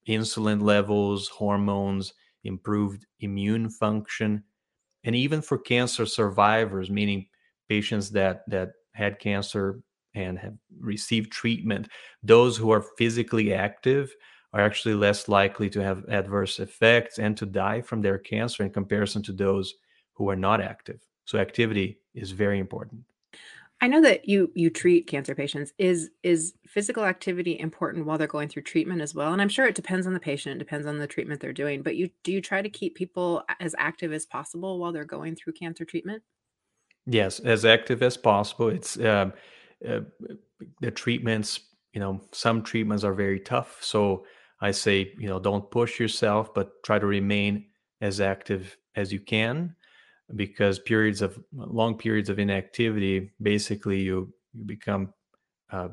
insulin 0.09 0.63
levels, 0.63 1.29
hormones, 1.29 2.13
improved 2.45 3.07
immune 3.21 3.71
function, 3.71 4.45
and 5.03 5.17
even 5.17 5.43
for 5.43 5.59
cancer 5.59 6.07
survivors, 6.07 6.91
meaning 6.91 7.27
patients 7.69 8.11
that 8.11 8.43
that 8.49 8.71
had 8.93 9.19
cancer 9.19 9.81
and 10.15 10.39
have 10.39 10.55
received 10.79 11.33
treatment, 11.33 11.89
those 12.23 12.57
who 12.57 12.71
are 12.71 12.85
physically 12.97 13.53
active 13.53 14.15
are 14.55 14.61
actually 14.61 14.95
less 14.95 15.29
likely 15.29 15.69
to 15.69 15.83
have 15.83 16.05
adverse 16.09 16.61
effects 16.61 17.19
and 17.19 17.37
to 17.37 17.45
die 17.45 17.81
from 17.81 18.01
their 18.01 18.19
cancer 18.19 18.63
in 18.63 18.71
comparison 18.71 19.21
to 19.25 19.33
those 19.33 19.75
who 20.13 20.31
are 20.31 20.37
not 20.37 20.61
active. 20.61 21.01
So 21.25 21.39
activity 21.39 21.99
is 22.15 22.31
very 22.31 22.61
important. 22.61 23.03
I 23.81 23.89
know 23.89 24.01
that 24.03 24.29
you 24.29 24.53
you 24.55 24.71
treat 24.71 25.09
cancer 25.09 25.35
patients. 25.35 25.73
Is 25.77 26.11
is 26.23 26.55
physical 26.67 27.05
activity 27.05 27.59
important 27.59 28.07
while 28.07 28.17
they're 28.17 28.29
going 28.29 28.49
through 28.49 28.63
treatment 28.63 29.03
as 29.03 29.13
well? 29.15 29.33
And 29.33 29.43
I'm 29.43 29.49
sure 29.49 29.67
it 29.67 29.75
depends 29.75 30.07
on 30.07 30.15
the 30.15 30.21
patient, 30.21 30.57
it 30.57 30.59
depends 30.61 30.87
on 30.87 30.99
the 30.99 31.09
treatment 31.09 31.41
they're 31.41 31.53
doing. 31.53 31.83
But 31.83 31.97
you 31.97 32.09
do 32.23 32.33
you 32.33 32.41
try 32.41 32.63
to 32.63 32.71
keep 32.71 32.95
people 32.95 33.43
as 33.59 33.75
active 33.77 34.13
as 34.13 34.25
possible 34.25 34.79
while 34.79 34.93
they're 34.93 35.05
going 35.05 35.35
through 35.35 35.55
cancer 35.55 35.85
treatment? 35.85 36.23
Yes, 37.07 37.41
as 37.41 37.65
active 37.65 38.03
as 38.03 38.17
possible. 38.17 38.69
It's 38.69 38.97
um, 39.01 39.33
uh, 39.87 40.01
the 40.81 40.93
treatments. 40.93 41.61
You 41.93 42.01
know, 42.01 42.21
some 42.33 42.63
treatments 42.63 43.05
are 43.05 43.15
very 43.15 43.41
tough. 43.41 43.79
So 43.83 44.25
I 44.69 44.73
say, 44.73 45.13
you 45.19 45.29
know, 45.29 45.41
don't 45.41 45.71
push 45.71 46.01
yourself, 46.01 46.55
but 46.55 46.83
try 46.83 46.99
to 46.99 47.07
remain 47.07 47.67
as 48.01 48.21
active 48.21 48.77
as 48.97 49.13
you 49.13 49.21
can, 49.21 49.77
because 50.35 50.79
periods 50.79 51.21
of 51.23 51.39
long 51.53 51.99
periods 51.99 52.31
of 52.31 52.39
inactivity, 52.39 53.33
basically, 53.41 54.01
you 54.01 54.33
you 54.53 54.65
become 54.65 55.13
uh, 55.71 55.89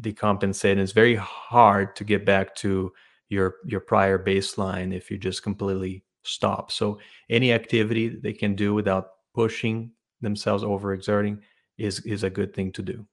decompensated. 0.00 0.82
It's 0.82 0.92
very 0.92 1.16
hard 1.16 1.96
to 1.96 2.04
get 2.04 2.26
back 2.26 2.54
to 2.56 2.92
your 3.28 3.54
your 3.64 3.80
prior 3.80 4.18
baseline 4.18 4.92
if 4.94 5.10
you 5.10 5.18
just 5.18 5.42
completely 5.42 6.04
stop. 6.24 6.70
So 6.70 6.98
any 7.30 7.52
activity 7.52 8.08
they 8.08 8.34
can 8.34 8.54
do 8.54 8.74
without 8.74 9.06
pushing 9.34 9.92
themselves 10.20 10.64
overexerting 10.64 11.38
is 11.78 12.00
is 12.00 12.24
a 12.24 12.30
good 12.30 12.52
thing 12.54 12.72
to 12.72 12.82
do. 12.82 13.06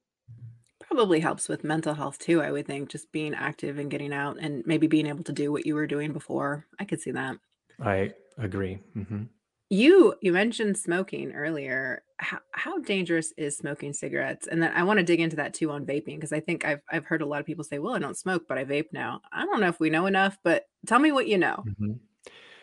Probably 0.89 1.19
helps 1.19 1.48
with 1.48 1.63
mental 1.63 1.93
health 1.93 2.17
too, 2.17 2.41
I 2.41 2.51
would 2.51 2.65
think, 2.65 2.89
just 2.89 3.12
being 3.12 3.36
active 3.36 3.77
and 3.77 3.91
getting 3.91 4.12
out 4.12 4.38
and 4.39 4.65
maybe 4.65 4.88
being 4.88 5.05
able 5.05 5.24
to 5.25 5.31
do 5.31 5.51
what 5.51 5.65
you 5.65 5.75
were 5.75 5.88
doing 5.88 6.13
before. 6.13 6.65
I 6.79 6.86
could 6.86 7.00
see 7.00 7.12
that. 7.12 7.38
I 7.79 8.13
agree. 8.38 8.75
hmm 8.93 9.24
You 9.69 10.15
you 10.22 10.34
mentioned 10.34 10.77
smoking 10.77 11.31
earlier. 11.34 12.03
How, 12.17 12.39
how 12.51 12.79
dangerous 12.79 13.31
is 13.38 13.55
smoking 13.55 13.93
cigarettes? 13.93 14.48
And 14.48 14.62
then 14.62 14.74
I 14.74 14.84
want 14.84 14.98
to 15.00 15.05
dig 15.05 15.19
into 15.19 15.36
that 15.38 15.53
too 15.53 15.69
on 15.72 15.86
vaping 15.86 16.15
because 16.15 16.34
I 16.34 16.39
think 16.39 16.65
I've 16.65 16.81
I've 16.91 17.05
heard 17.05 17.22
a 17.22 17.25
lot 17.25 17.39
of 17.39 17.46
people 17.46 17.63
say, 17.63 17.77
"Well, 17.79 17.96
I 17.96 18.00
don't 18.00 18.17
smoke, 18.17 18.46
but 18.48 18.58
I 18.58 18.65
vape 18.65 18.91
now." 18.91 19.22
I 19.31 19.46
don't 19.46 19.62
know 19.62 19.67
if 19.69 19.79
we 19.79 19.89
know 19.91 20.08
enough, 20.08 20.38
but 20.43 20.65
tell 20.88 21.00
me 21.00 21.12
what 21.12 21.27
you 21.27 21.38
know. 21.38 21.67
hmm 21.77 21.93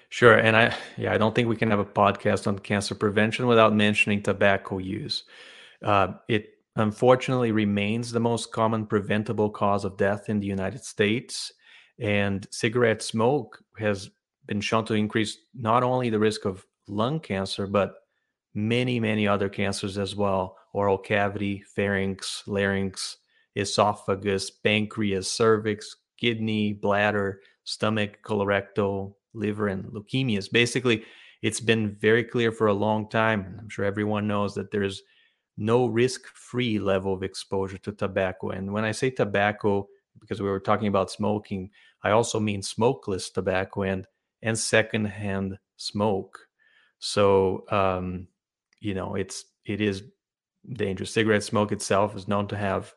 Sure. 0.09 0.37
And 0.39 0.57
I 0.57 0.77
yeah, 0.97 1.13
I 1.13 1.19
don't 1.19 1.35
think 1.35 1.49
we 1.49 1.57
can 1.57 1.71
have 1.71 1.81
a 1.81 1.85
podcast 1.85 2.47
on 2.47 2.59
cancer 2.61 2.95
prevention 2.95 3.47
without 3.47 3.75
mentioning 3.75 4.23
tobacco 4.23 4.79
use. 4.79 5.25
Uh, 5.83 6.15
it 6.29 6.56
unfortunately 6.77 7.53
remains 7.53 8.13
the 8.13 8.21
most 8.21 8.53
common 8.53 8.87
preventable 8.87 9.51
cause 9.51 9.85
of 9.85 9.97
death 9.97 10.29
in 10.29 10.41
the 10.41 10.47
United 10.47 10.85
States. 10.85 11.53
And 11.99 12.47
cigarette 12.51 13.03
smoke 13.03 13.59
has 13.79 14.11
been 14.47 14.61
shown 14.61 14.85
to 14.87 14.95
increase 14.95 15.39
not 15.55 15.83
only 15.83 16.11
the 16.11 16.19
risk 16.19 16.45
of 16.45 16.65
lung 16.87 17.19
cancer, 17.21 17.67
but 17.67 17.95
many, 18.55 19.01
many 19.01 19.27
other 19.27 19.49
cancers 19.49 19.99
as 19.99 20.15
well 20.15 20.57
oral 20.73 20.99
cavity, 20.99 21.63
pharynx, 21.75 22.43
larynx, 22.47 23.17
esophagus, 23.55 24.51
pancreas, 24.51 25.31
cervix, 25.31 25.97
kidney, 26.19 26.75
bladder, 26.75 27.41
stomach, 27.65 28.19
colorectal, 28.23 29.15
liver, 29.33 29.69
and 29.69 29.87
leukemias. 29.87 30.51
Basically, 30.53 31.03
it's 31.41 31.61
been 31.61 31.97
very 31.97 32.23
clear 32.23 32.53
for 32.53 32.67
a 32.67 32.75
long 32.75 33.09
time. 33.09 33.57
I'm 33.59 33.71
sure 33.71 33.87
everyone 33.87 34.27
knows 34.27 34.55
that 34.55 34.71
there's 34.71 35.03
no 35.57 35.87
risk 35.87 36.27
free 36.27 36.79
level 36.79 37.13
of 37.13 37.23
exposure 37.23 37.79
to 37.79 37.93
tobacco. 37.93 38.51
And 38.51 38.73
when 38.73 38.85
I 38.85 38.93
say 38.93 39.11
tobacco, 39.11 39.89
because 40.21 40.41
we 40.41 40.49
were 40.49 40.61
talking 40.61 40.89
about 40.89 41.11
smoking, 41.11 41.71
I 42.03 42.11
also 42.11 42.41
mean 42.41 42.63
smokeless 42.63 43.31
tobacco 43.31 43.83
and 43.83 44.07
and 44.43 44.59
secondhand 44.59 45.59
smoke. 45.77 46.39
So 46.99 47.65
um, 47.71 48.29
you 48.81 48.95
know, 48.95 49.15
it's 49.15 49.45
it 49.65 49.81
is 49.81 50.05
dangerous. 50.73 51.13
Cigarette 51.13 51.43
smoke 51.43 51.73
itself 51.73 52.17
is 52.17 52.29
known 52.29 52.47
to 52.49 52.57
have 52.57 52.95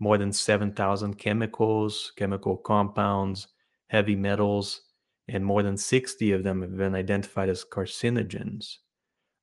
more 0.00 0.16
than 0.16 0.32
7,000 0.32 1.18
chemicals, 1.18 2.12
chemical 2.16 2.56
compounds, 2.56 3.48
heavy 3.88 4.14
metals, 4.14 4.82
and 5.28 5.44
more 5.44 5.62
than 5.62 5.76
60 5.76 6.32
of 6.32 6.42
them 6.44 6.62
have 6.62 6.76
been 6.76 6.94
identified 6.94 7.48
as 7.48 7.64
carcinogens. 7.64 8.76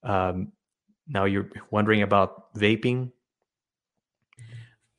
Um, 0.03 0.51
now 1.07 1.25
you're 1.25 1.49
wondering 1.71 2.01
about 2.01 2.53
vaping. 2.55 3.11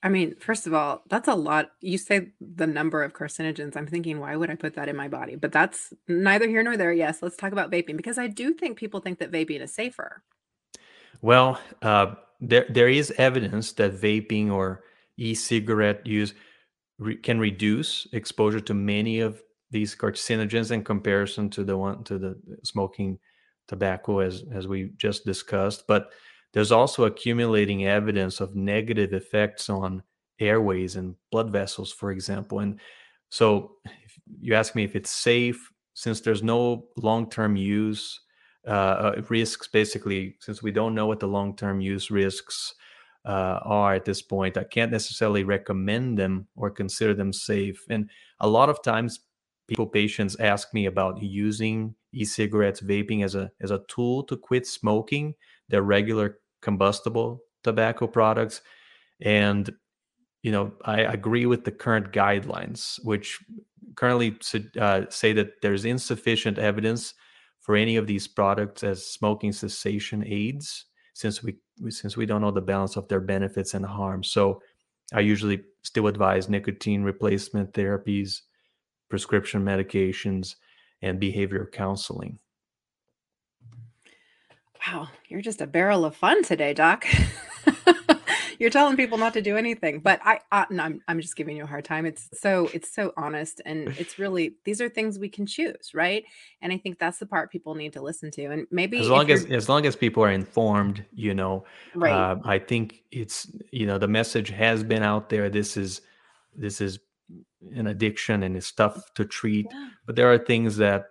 I 0.03 0.09
mean, 0.09 0.37
first 0.39 0.67
of 0.67 0.75
all, 0.75 1.03
that's 1.09 1.27
a 1.27 1.35
lot. 1.35 1.73
You 1.81 1.99
say 1.99 2.29
the 2.41 2.67
number 2.67 3.03
of 3.03 3.13
carcinogens. 3.13 3.77
I'm 3.77 3.89
thinking, 3.89 4.21
why 4.21 4.37
would 4.37 4.51
I 4.51 4.55
put 4.55 4.75
that 4.75 4.89
in 4.89 4.97
my 4.97 5.09
body? 5.09 5.35
But 5.35 5.51
that's 5.51 5.93
neither 6.07 6.49
here 6.49 6.63
nor 6.63 6.77
there. 6.77 6.93
Yes, 6.93 7.23
let's 7.23 7.37
talk 7.37 7.51
about 7.51 7.73
vaping 7.73 7.97
because 7.97 8.19
I 8.19 8.29
do 8.29 8.53
think 8.55 8.79
people 8.79 9.01
think 9.01 9.19
that 9.19 9.33
vaping 9.33 9.63
is 9.63 9.75
safer. 9.75 10.23
Well, 11.23 11.61
uh, 11.83 12.15
there 12.41 12.67
there 12.69 12.89
is 12.89 13.13
evidence 13.19 13.73
that 13.73 14.01
vaping 14.01 14.53
or 14.53 14.85
e-cigarette 15.17 16.07
use 16.07 16.35
re- 16.99 17.17
can 17.17 17.41
reduce 17.41 18.07
exposure 18.13 18.61
to 18.61 18.75
many 18.75 19.21
of 19.21 19.43
these 19.71 19.97
carcinogens 19.97 20.71
in 20.71 20.85
comparison 20.85 21.51
to 21.51 21.65
the 21.65 21.77
one 21.77 22.05
to 22.05 22.19
the 22.19 22.37
smoking 22.63 23.19
tobacco 23.69 24.21
as 24.21 24.45
as 24.53 24.67
we 24.67 24.91
just 24.97 25.25
discussed. 25.25 25.87
But 25.87 26.11
there's 26.53 26.73
also 26.73 27.05
accumulating 27.05 27.87
evidence 27.87 28.41
of 28.41 28.57
negative 28.57 29.13
effects 29.13 29.69
on 29.69 30.03
airways 30.39 30.97
and 30.97 31.15
blood 31.31 31.51
vessels, 31.51 31.93
for 31.93 32.11
example. 32.11 32.61
And 32.61 32.81
so, 33.29 33.73
if 33.85 34.19
you 34.41 34.55
ask 34.55 34.75
me 34.75 34.85
if 34.85 34.97
it's 34.97 35.11
safe, 35.11 35.71
since 35.95 36.21
there's 36.21 36.43
no 36.43 36.87
long-term 36.97 37.57
use 37.57 38.21
uh, 38.67 38.71
uh, 38.71 39.23
risks, 39.29 39.69
basically, 39.69 40.37
since 40.41 40.63
we 40.63 40.71
don't 40.71 40.95
know 40.95 41.07
what 41.07 41.21
the 41.21 41.29
long-term 41.29 41.81
use 41.81 42.11
risks 42.11 42.75
uh, 43.25 43.61
are 43.63 43.95
at 43.95 44.05
this 44.05 44.23
point, 44.23 44.57
I 44.57 44.65
can't 44.65 44.93
necessarily 44.93 45.45
recommend 45.45 46.19
them 46.19 46.49
or 46.55 46.71
consider 46.71 47.15
them 47.15 47.33
safe. 47.33 47.85
And 47.91 48.11
a 48.41 48.49
lot 48.49 48.69
of 48.69 48.83
times, 48.83 49.21
people, 49.69 49.87
patients 49.87 50.37
ask 50.39 50.73
me 50.73 50.87
about 50.87 51.23
using 51.23 51.95
e-cigarettes, 52.17 52.81
vaping 52.81 53.25
as 53.25 53.35
a 53.35 53.51
as 53.61 53.71
a 53.71 53.83
tool 53.89 54.25
to 54.25 54.37
quit 54.37 54.67
smoking 54.67 55.35
their 55.69 55.83
regular 55.83 56.39
combustible 56.63 57.41
tobacco 57.63 58.07
products. 58.07 58.63
And 59.21 59.71
you 60.43 60.53
know, 60.53 60.73
I 60.85 61.01
agree 61.01 61.47
with 61.47 61.65
the 61.65 61.73
current 61.73 62.13
guidelines, 62.13 62.99
which 63.05 63.41
currently 63.97 64.39
uh, 64.81 65.03
say 65.09 65.33
that 65.33 65.61
there's 65.63 65.85
insufficient 65.85 66.59
evidence 66.59 67.15
for 67.61 67.75
any 67.75 67.97
of 67.97 68.07
these 68.07 68.29
products 68.29 68.85
as 68.85 69.05
smoking 69.05 69.53
cessation 69.53 70.23
aids. 70.25 70.87
since 71.15 71.43
we 71.43 71.57
since 71.89 72.17
we 72.17 72.27
don't 72.27 72.43
know 72.43 72.53
the 72.53 72.61
balance 72.61 72.97
of 72.97 73.09
their 73.09 73.21
benefits 73.21 73.75
and 73.75 73.85
harms. 73.85 74.31
So 74.31 74.61
I 75.13 75.21
usually 75.21 75.63
still 75.83 76.07
advise 76.07 76.49
nicotine 76.49 77.03
replacement 77.03 77.73
therapies, 77.73 78.43
prescription 79.09 79.65
medications, 79.65 80.57
and 81.07 81.21
behavioral 81.21 81.71
counseling. 81.71 82.39
Wow, 84.87 85.09
you're 85.29 85.41
just 85.41 85.61
a 85.61 85.67
barrel 85.67 86.05
of 86.05 86.15
fun 86.15 86.43
today, 86.45 86.73
Doc. 86.75 87.07
you're 88.59 88.71
telling 88.71 88.97
people 88.97 89.19
not 89.19 89.35
to 89.35 89.43
do 89.43 89.57
anything 89.57 90.01
but 90.01 90.21
i 90.25 90.39
uh, 90.53 90.65
no, 90.71 90.83
I'm, 90.83 91.01
I'm 91.09 91.21
just 91.21 91.37
giving 91.37 91.57
you 91.57 91.65
a 91.65 91.67
hard 91.67 91.85
time 91.85 92.07
it's 92.07 92.29
so 92.33 92.71
it's 92.73 92.95
so 92.95 93.13
honest 93.17 93.61
and 93.65 93.89
it's 93.99 94.19
really 94.19 94.57
these 94.65 94.81
are 94.81 94.89
things 94.89 95.19
we 95.19 95.29
can 95.29 95.47
choose 95.47 95.93
right 95.95 96.25
and 96.63 96.73
i 96.73 96.79
think 96.79 96.99
that's 96.99 97.19
the 97.19 97.27
part 97.27 97.51
people 97.51 97.75
need 97.75 97.93
to 97.95 98.01
listen 98.01 98.31
to 98.33 98.47
and 98.47 98.67
maybe 98.71 98.99
as 98.99 99.09
long 99.09 99.31
as 99.31 99.45
as 99.47 99.69
long 99.69 99.87
as 99.87 99.97
people 99.97 100.23
are 100.23 100.31
informed 100.31 101.05
you 101.13 101.35
know 101.35 101.65
right 101.95 102.13
uh, 102.13 102.37
i 102.45 102.59
think 102.59 103.03
it's 103.11 103.51
you 103.71 103.87
know 103.87 103.99
the 103.99 104.09
message 104.09 104.51
has 104.51 104.83
been 104.83 105.03
out 105.03 105.29
there 105.29 105.51
this 105.51 105.77
is 105.77 106.01
this 106.55 106.81
is 106.81 106.99
an 107.75 107.87
addiction 107.87 108.43
and 108.43 108.57
it's 108.57 108.73
tough 108.73 109.13
to 109.15 109.25
treat 109.25 109.67
yeah. 109.71 109.89
but 110.07 110.15
there 110.15 110.33
are 110.33 110.39
things 110.39 110.77
that 110.77 111.07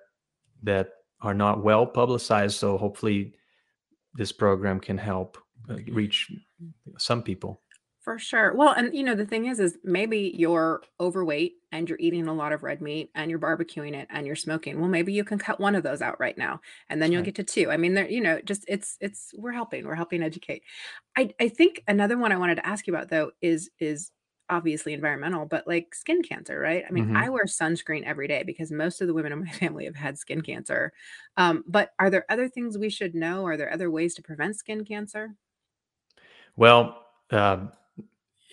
that 0.63 0.89
are 1.21 1.33
not 1.33 1.63
well 1.63 1.85
publicized 1.85 2.57
so 2.57 2.77
hopefully 2.77 3.33
this 4.15 4.31
program 4.31 4.79
can 4.79 4.97
help 4.97 5.37
reach 5.87 6.31
some 6.97 7.21
people. 7.21 7.61
For 8.01 8.19
sure. 8.19 8.53
Well, 8.53 8.69
and 8.69 8.93
you 8.93 9.01
know, 9.01 9.15
the 9.15 9.25
thing 9.25 9.47
is, 9.47 9.59
is 9.59 9.79
maybe 9.83 10.31
you're 10.37 10.83
overweight 10.99 11.53
and 11.71 11.89
you're 11.89 11.97
eating 11.99 12.27
a 12.27 12.33
lot 12.33 12.53
of 12.53 12.61
red 12.61 12.79
meat 12.79 13.09
and 13.15 13.31
you're 13.31 13.39
barbecuing 13.39 13.95
it 13.95 14.07
and 14.11 14.27
you're 14.27 14.35
smoking. 14.35 14.79
Well, 14.79 14.89
maybe 14.89 15.11
you 15.11 15.23
can 15.23 15.39
cut 15.39 15.59
one 15.59 15.73
of 15.73 15.81
those 15.81 16.03
out 16.03 16.19
right 16.19 16.37
now 16.37 16.61
and 16.89 17.01
then 17.01 17.11
you'll 17.11 17.21
right. 17.23 17.33
get 17.33 17.35
to 17.35 17.43
two. 17.43 17.71
I 17.71 17.77
mean, 17.77 17.95
there, 17.95 18.07
you 18.07 18.21
know, 18.21 18.39
just 18.45 18.63
it's, 18.67 18.95
it's, 19.01 19.33
we're 19.35 19.51
helping, 19.51 19.87
we're 19.87 19.95
helping 19.95 20.21
educate. 20.21 20.61
I, 21.17 21.33
I 21.39 21.49
think 21.49 21.81
another 21.87 22.17
one 22.17 22.31
I 22.31 22.37
wanted 22.37 22.55
to 22.55 22.67
ask 22.67 22.85
you 22.85 22.93
about 22.93 23.09
though 23.09 23.31
is, 23.41 23.71
is 23.79 24.11
obviously 24.49 24.93
environmental, 24.93 25.45
but 25.45 25.67
like 25.67 25.95
skin 25.95 26.21
cancer, 26.21 26.59
right? 26.59 26.83
I 26.87 26.91
mean, 26.91 27.05
mm-hmm. 27.05 27.17
I 27.17 27.29
wear 27.29 27.45
sunscreen 27.45 28.03
every 28.03 28.27
day 28.27 28.43
because 28.43 28.71
most 28.71 29.01
of 29.01 29.07
the 29.07 29.13
women 29.13 29.31
in 29.31 29.43
my 29.43 29.51
family 29.51 29.85
have 29.85 29.95
had 29.95 30.17
skin 30.17 30.41
cancer. 30.41 30.93
Um, 31.37 31.63
but 31.67 31.93
are 31.99 32.09
there 32.09 32.25
other 32.29 32.47
things 32.47 32.77
we 32.77 32.89
should 32.89 33.15
know? 33.15 33.45
Are 33.45 33.57
there 33.57 33.71
other 33.71 33.89
ways 33.89 34.15
to 34.15 34.21
prevent 34.21 34.55
skin 34.55 34.85
cancer? 34.85 35.35
Well, 36.55 37.05
uh, 37.31 37.67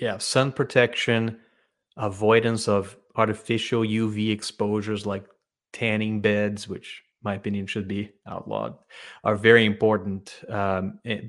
yeah, 0.00 0.18
sun 0.18 0.52
protection, 0.52 1.38
avoidance 1.96 2.68
of 2.68 2.96
artificial 3.14 3.82
UV 3.82 4.30
exposures 4.30 5.06
like 5.06 5.26
tanning 5.72 6.20
beds, 6.20 6.66
which 6.66 7.02
my 7.22 7.34
opinion 7.34 7.66
should 7.66 7.86
be 7.86 8.10
outlawed, 8.26 8.76
are 9.24 9.36
very 9.36 9.64
important. 9.64 10.40
Um, 10.48 10.98
eh, 11.04 11.20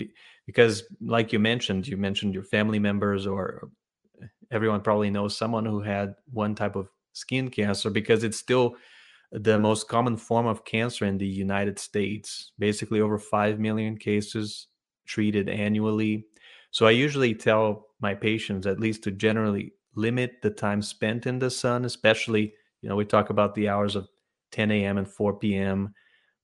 because, 0.45 0.83
like 0.99 1.31
you 1.31 1.39
mentioned, 1.39 1.87
you 1.87 1.95
mentioned 1.97 2.33
your 2.33 2.43
family 2.43 2.79
members, 2.79 3.27
or 3.27 3.69
everyone 4.53 4.81
probably 4.81 5.09
knows 5.09 5.35
someone 5.35 5.65
who 5.65 5.81
had 5.81 6.15
one 6.31 6.55
type 6.55 6.75
of 6.75 6.87
skin 7.13 7.49
cancer 7.49 7.89
because 7.89 8.23
it's 8.23 8.37
still 8.37 8.75
the 9.31 9.57
most 9.57 9.87
common 9.87 10.15
form 10.15 10.45
of 10.45 10.63
cancer 10.63 11.05
in 11.05 11.17
the 11.17 11.27
United 11.27 11.79
States. 11.79 12.51
Basically, 12.59 13.01
over 13.01 13.17
5 13.17 13.59
million 13.59 13.97
cases 13.97 14.67
treated 15.05 15.49
annually. 15.49 16.27
So 16.71 16.85
I 16.85 16.91
usually 16.91 17.33
tell 17.33 17.87
my 17.99 18.13
patients 18.13 18.67
at 18.67 18.79
least 18.79 19.03
to 19.03 19.11
generally 19.11 19.73
limit 19.95 20.41
the 20.41 20.49
time 20.49 20.81
spent 20.81 21.25
in 21.25 21.39
the 21.39 21.49
sun, 21.49 21.85
especially, 21.85 22.53
you 22.81 22.89
know, 22.89 22.95
we 22.95 23.05
talk 23.05 23.29
about 23.29 23.55
the 23.55 23.69
hours 23.69 23.95
of 23.95 24.07
10 24.51 24.71
a.m. 24.71 24.97
and 24.97 25.07
4 25.07 25.33
p.m., 25.39 25.93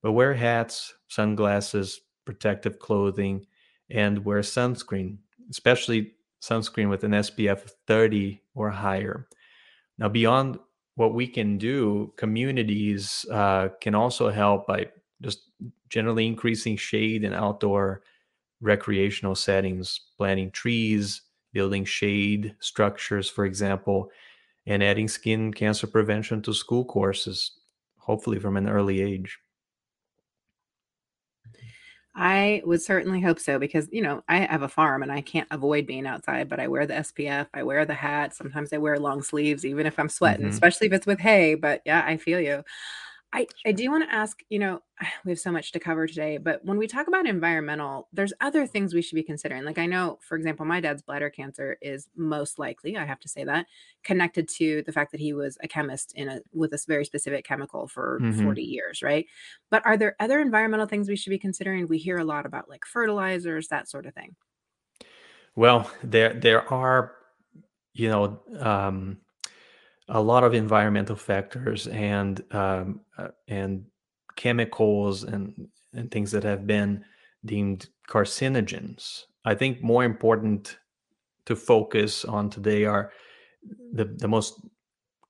but 0.02 0.12
wear 0.12 0.34
hats, 0.34 0.94
sunglasses, 1.08 2.00
protective 2.24 2.78
clothing, 2.78 3.44
and 3.90 4.24
wear 4.24 4.40
sunscreen, 4.40 5.18
especially 5.50 6.12
sunscreen 6.40 6.88
with 6.88 7.04
an 7.04 7.12
SPF 7.12 7.70
30 7.86 8.42
or 8.54 8.70
higher. 8.70 9.28
Now, 9.98 10.08
beyond 10.08 10.58
what 10.94 11.14
we 11.14 11.26
can 11.26 11.58
do, 11.58 12.12
communities 12.16 13.24
uh, 13.30 13.68
can 13.80 13.94
also 13.94 14.30
help 14.30 14.66
by 14.66 14.88
just 15.22 15.50
generally 15.88 16.26
increasing 16.26 16.76
shade 16.76 17.24
and 17.24 17.34
outdoor 17.34 18.02
recreational 18.60 19.34
settings, 19.34 20.00
planting 20.16 20.50
trees, 20.50 21.22
building 21.52 21.84
shade 21.84 22.54
structures, 22.60 23.28
for 23.28 23.44
example, 23.44 24.10
and 24.66 24.82
adding 24.82 25.08
skin 25.08 25.52
cancer 25.52 25.86
prevention 25.86 26.42
to 26.42 26.54
school 26.54 26.84
courses, 26.84 27.58
hopefully 27.98 28.38
from 28.38 28.56
an 28.56 28.68
early 28.68 29.00
age. 29.00 29.38
I 32.14 32.60
would 32.64 32.82
certainly 32.82 33.20
hope 33.20 33.38
so 33.38 33.58
because, 33.58 33.88
you 33.92 34.02
know, 34.02 34.22
I 34.28 34.38
have 34.38 34.62
a 34.62 34.68
farm 34.68 35.02
and 35.02 35.12
I 35.12 35.20
can't 35.20 35.46
avoid 35.50 35.86
being 35.86 36.06
outside, 36.06 36.48
but 36.48 36.58
I 36.58 36.66
wear 36.66 36.86
the 36.86 36.94
SPF, 36.94 37.46
I 37.54 37.62
wear 37.62 37.84
the 37.84 37.94
hat. 37.94 38.34
Sometimes 38.34 38.72
I 38.72 38.78
wear 38.78 38.98
long 38.98 39.22
sleeves, 39.22 39.64
even 39.64 39.86
if 39.86 39.98
I'm 39.98 40.08
sweating, 40.08 40.42
mm-hmm. 40.42 40.52
especially 40.52 40.88
if 40.88 40.92
it's 40.92 41.06
with 41.06 41.20
hay. 41.20 41.54
But 41.54 41.82
yeah, 41.84 42.02
I 42.04 42.16
feel 42.16 42.40
you. 42.40 42.64
I, 43.32 43.46
I 43.64 43.70
do 43.72 43.90
want 43.90 44.08
to 44.08 44.14
ask, 44.14 44.40
you 44.48 44.58
know, 44.58 44.80
we 45.24 45.32
have 45.32 45.38
so 45.38 45.52
much 45.52 45.72
to 45.72 45.80
cover 45.80 46.06
today, 46.06 46.38
but 46.38 46.64
when 46.64 46.78
we 46.78 46.86
talk 46.86 47.06
about 47.06 47.26
environmental, 47.26 48.08
there's 48.12 48.32
other 48.40 48.66
things 48.66 48.92
we 48.92 49.02
should 49.02 49.14
be 49.14 49.22
considering. 49.22 49.64
Like 49.64 49.78
I 49.78 49.86
know, 49.86 50.18
for 50.20 50.36
example, 50.36 50.66
my 50.66 50.80
dad's 50.80 51.02
bladder 51.02 51.30
cancer 51.30 51.76
is 51.80 52.08
most 52.16 52.58
likely, 52.58 52.96
I 52.96 53.04
have 53.04 53.20
to 53.20 53.28
say 53.28 53.44
that, 53.44 53.66
connected 54.02 54.48
to 54.56 54.82
the 54.84 54.92
fact 54.92 55.12
that 55.12 55.20
he 55.20 55.32
was 55.32 55.56
a 55.62 55.68
chemist 55.68 56.12
in 56.16 56.28
a 56.28 56.40
with 56.52 56.72
a 56.72 56.78
very 56.88 57.04
specific 57.04 57.44
chemical 57.44 57.86
for 57.86 58.18
mm-hmm. 58.20 58.42
40 58.42 58.62
years, 58.62 59.02
right? 59.02 59.26
But 59.70 59.84
are 59.86 59.96
there 59.96 60.16
other 60.18 60.40
environmental 60.40 60.86
things 60.86 61.08
we 61.08 61.16
should 61.16 61.30
be 61.30 61.38
considering? 61.38 61.86
We 61.86 61.98
hear 61.98 62.18
a 62.18 62.24
lot 62.24 62.46
about 62.46 62.68
like 62.68 62.84
fertilizers, 62.84 63.68
that 63.68 63.88
sort 63.88 64.06
of 64.06 64.14
thing. 64.14 64.34
Well, 65.56 65.90
there 66.02 66.32
there 66.32 66.72
are, 66.72 67.12
you 67.92 68.08
know, 68.08 68.40
um, 68.58 69.18
a 70.10 70.20
lot 70.20 70.44
of 70.44 70.54
environmental 70.54 71.16
factors 71.16 71.86
and 71.86 72.42
um, 72.52 73.00
uh, 73.16 73.28
and 73.48 73.84
chemicals 74.36 75.24
and 75.24 75.68
and 75.92 76.10
things 76.10 76.32
that 76.32 76.44
have 76.44 76.66
been 76.66 77.04
deemed 77.44 77.88
carcinogens. 78.08 79.24
I 79.44 79.54
think 79.54 79.82
more 79.82 80.04
important 80.04 80.78
to 81.46 81.56
focus 81.56 82.24
on 82.24 82.50
today 82.50 82.84
are 82.84 83.12
the 83.92 84.04
the 84.04 84.28
most 84.28 84.60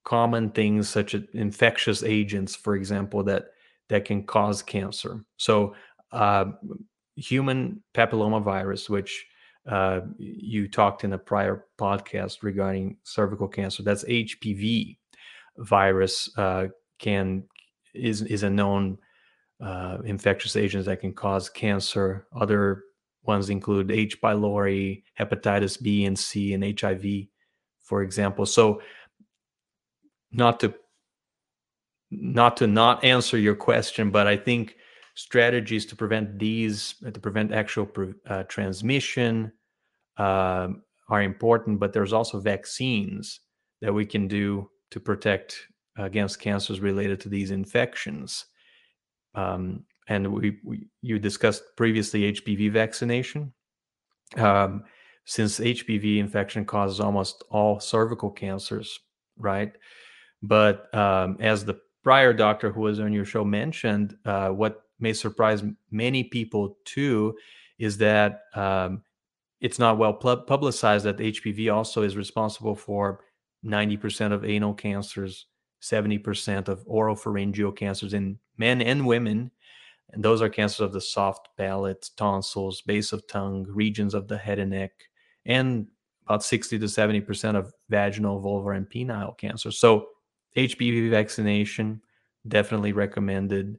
common 0.04 0.50
things 0.50 0.88
such 0.88 1.14
as 1.14 1.22
infectious 1.34 2.02
agents, 2.02 2.56
for 2.56 2.74
example, 2.74 3.22
that 3.24 3.46
that 3.88 4.04
can 4.04 4.24
cause 4.24 4.62
cancer. 4.62 5.24
So, 5.36 5.74
uh, 6.12 6.46
human 7.16 7.82
papillomavirus, 7.94 8.88
which 8.88 9.26
uh, 9.68 10.00
you 10.18 10.68
talked 10.68 11.04
in 11.04 11.12
a 11.12 11.18
prior 11.18 11.66
podcast 11.78 12.42
regarding 12.42 12.96
cervical 13.02 13.48
cancer. 13.48 13.82
That's 13.82 14.04
HPV 14.04 14.96
virus 15.58 16.30
uh, 16.38 16.68
can 16.98 17.44
is 17.94 18.22
is 18.22 18.42
a 18.42 18.50
known 18.50 18.98
uh, 19.62 19.98
infectious 20.04 20.56
agent 20.56 20.86
that 20.86 21.00
can 21.00 21.12
cause 21.12 21.48
cancer. 21.48 22.26
Other 22.34 22.84
ones 23.24 23.50
include 23.50 23.90
H. 23.90 24.20
pylori, 24.20 25.02
hepatitis 25.18 25.80
B 25.80 26.06
and 26.06 26.18
C, 26.18 26.54
and 26.54 26.80
HIV, 26.80 27.26
for 27.82 28.02
example. 28.02 28.46
So, 28.46 28.80
not 30.32 30.60
to 30.60 30.74
not 32.10 32.56
to 32.58 32.66
not 32.66 33.04
answer 33.04 33.38
your 33.38 33.54
question, 33.54 34.10
but 34.10 34.26
I 34.26 34.36
think 34.36 34.76
strategies 35.20 35.84
to 35.84 35.94
prevent 35.94 36.38
these, 36.38 36.94
to 37.12 37.20
prevent 37.20 37.52
actual 37.52 37.86
uh, 38.26 38.42
transmission, 38.44 39.52
uh, 40.16 40.68
are 41.10 41.22
important. 41.22 41.78
But 41.78 41.92
there's 41.92 42.14
also 42.14 42.40
vaccines 42.40 43.40
that 43.82 43.92
we 43.92 44.06
can 44.06 44.28
do 44.28 44.70
to 44.92 44.98
protect 44.98 45.58
against 45.98 46.40
cancers 46.40 46.80
related 46.80 47.20
to 47.20 47.28
these 47.28 47.50
infections. 47.50 48.46
Um, 49.34 49.84
and 50.08 50.32
we, 50.32 50.58
we, 50.64 50.88
you 51.02 51.18
discussed 51.18 51.64
previously 51.76 52.32
HPV 52.32 52.72
vaccination. 52.72 53.52
Um, 54.36 54.84
since 55.26 55.60
HPV 55.60 56.18
infection 56.18 56.64
causes 56.64 56.98
almost 56.98 57.44
all 57.50 57.78
cervical 57.78 58.30
cancers, 58.30 58.98
right? 59.36 59.72
But 60.42 60.92
um, 60.94 61.36
as 61.40 61.64
the 61.64 61.78
prior 62.02 62.32
doctor 62.32 62.72
who 62.72 62.80
was 62.80 63.00
on 63.00 63.12
your 63.12 63.26
show 63.26 63.44
mentioned, 63.44 64.16
uh, 64.24 64.48
what 64.48 64.82
may 65.00 65.12
surprise 65.12 65.62
many 65.90 66.24
people 66.24 66.76
too 66.84 67.36
is 67.78 67.96
that 67.98 68.42
um, 68.54 69.02
it's 69.60 69.78
not 69.78 69.98
well 69.98 70.12
publicized 70.12 71.04
that 71.04 71.18
HPV 71.18 71.72
also 71.72 72.02
is 72.02 72.16
responsible 72.16 72.74
for 72.74 73.20
90% 73.64 74.32
of 74.32 74.44
anal 74.44 74.74
cancers, 74.74 75.46
70% 75.82 76.68
of 76.68 76.86
oropharyngeal 76.86 77.76
cancers 77.76 78.14
in 78.14 78.38
men 78.56 78.80
and 78.80 79.06
women. 79.06 79.50
And 80.12 80.24
those 80.24 80.42
are 80.42 80.48
cancers 80.48 80.80
of 80.80 80.92
the 80.92 81.00
soft 81.00 81.48
palate, 81.56 82.10
tonsils, 82.16 82.82
base 82.82 83.12
of 83.12 83.26
tongue, 83.26 83.66
regions 83.68 84.14
of 84.14 84.28
the 84.28 84.38
head 84.38 84.58
and 84.58 84.70
neck, 84.70 84.92
and 85.46 85.86
about 86.26 86.42
60 86.42 86.78
to 86.78 86.86
70% 86.86 87.56
of 87.56 87.72
vaginal, 87.88 88.40
vulvar, 88.40 88.76
and 88.76 88.88
penile 88.88 89.36
cancer. 89.36 89.70
So, 89.70 90.06
HPV 90.56 91.10
vaccination 91.10 92.02
definitely 92.48 92.92
recommended. 92.92 93.78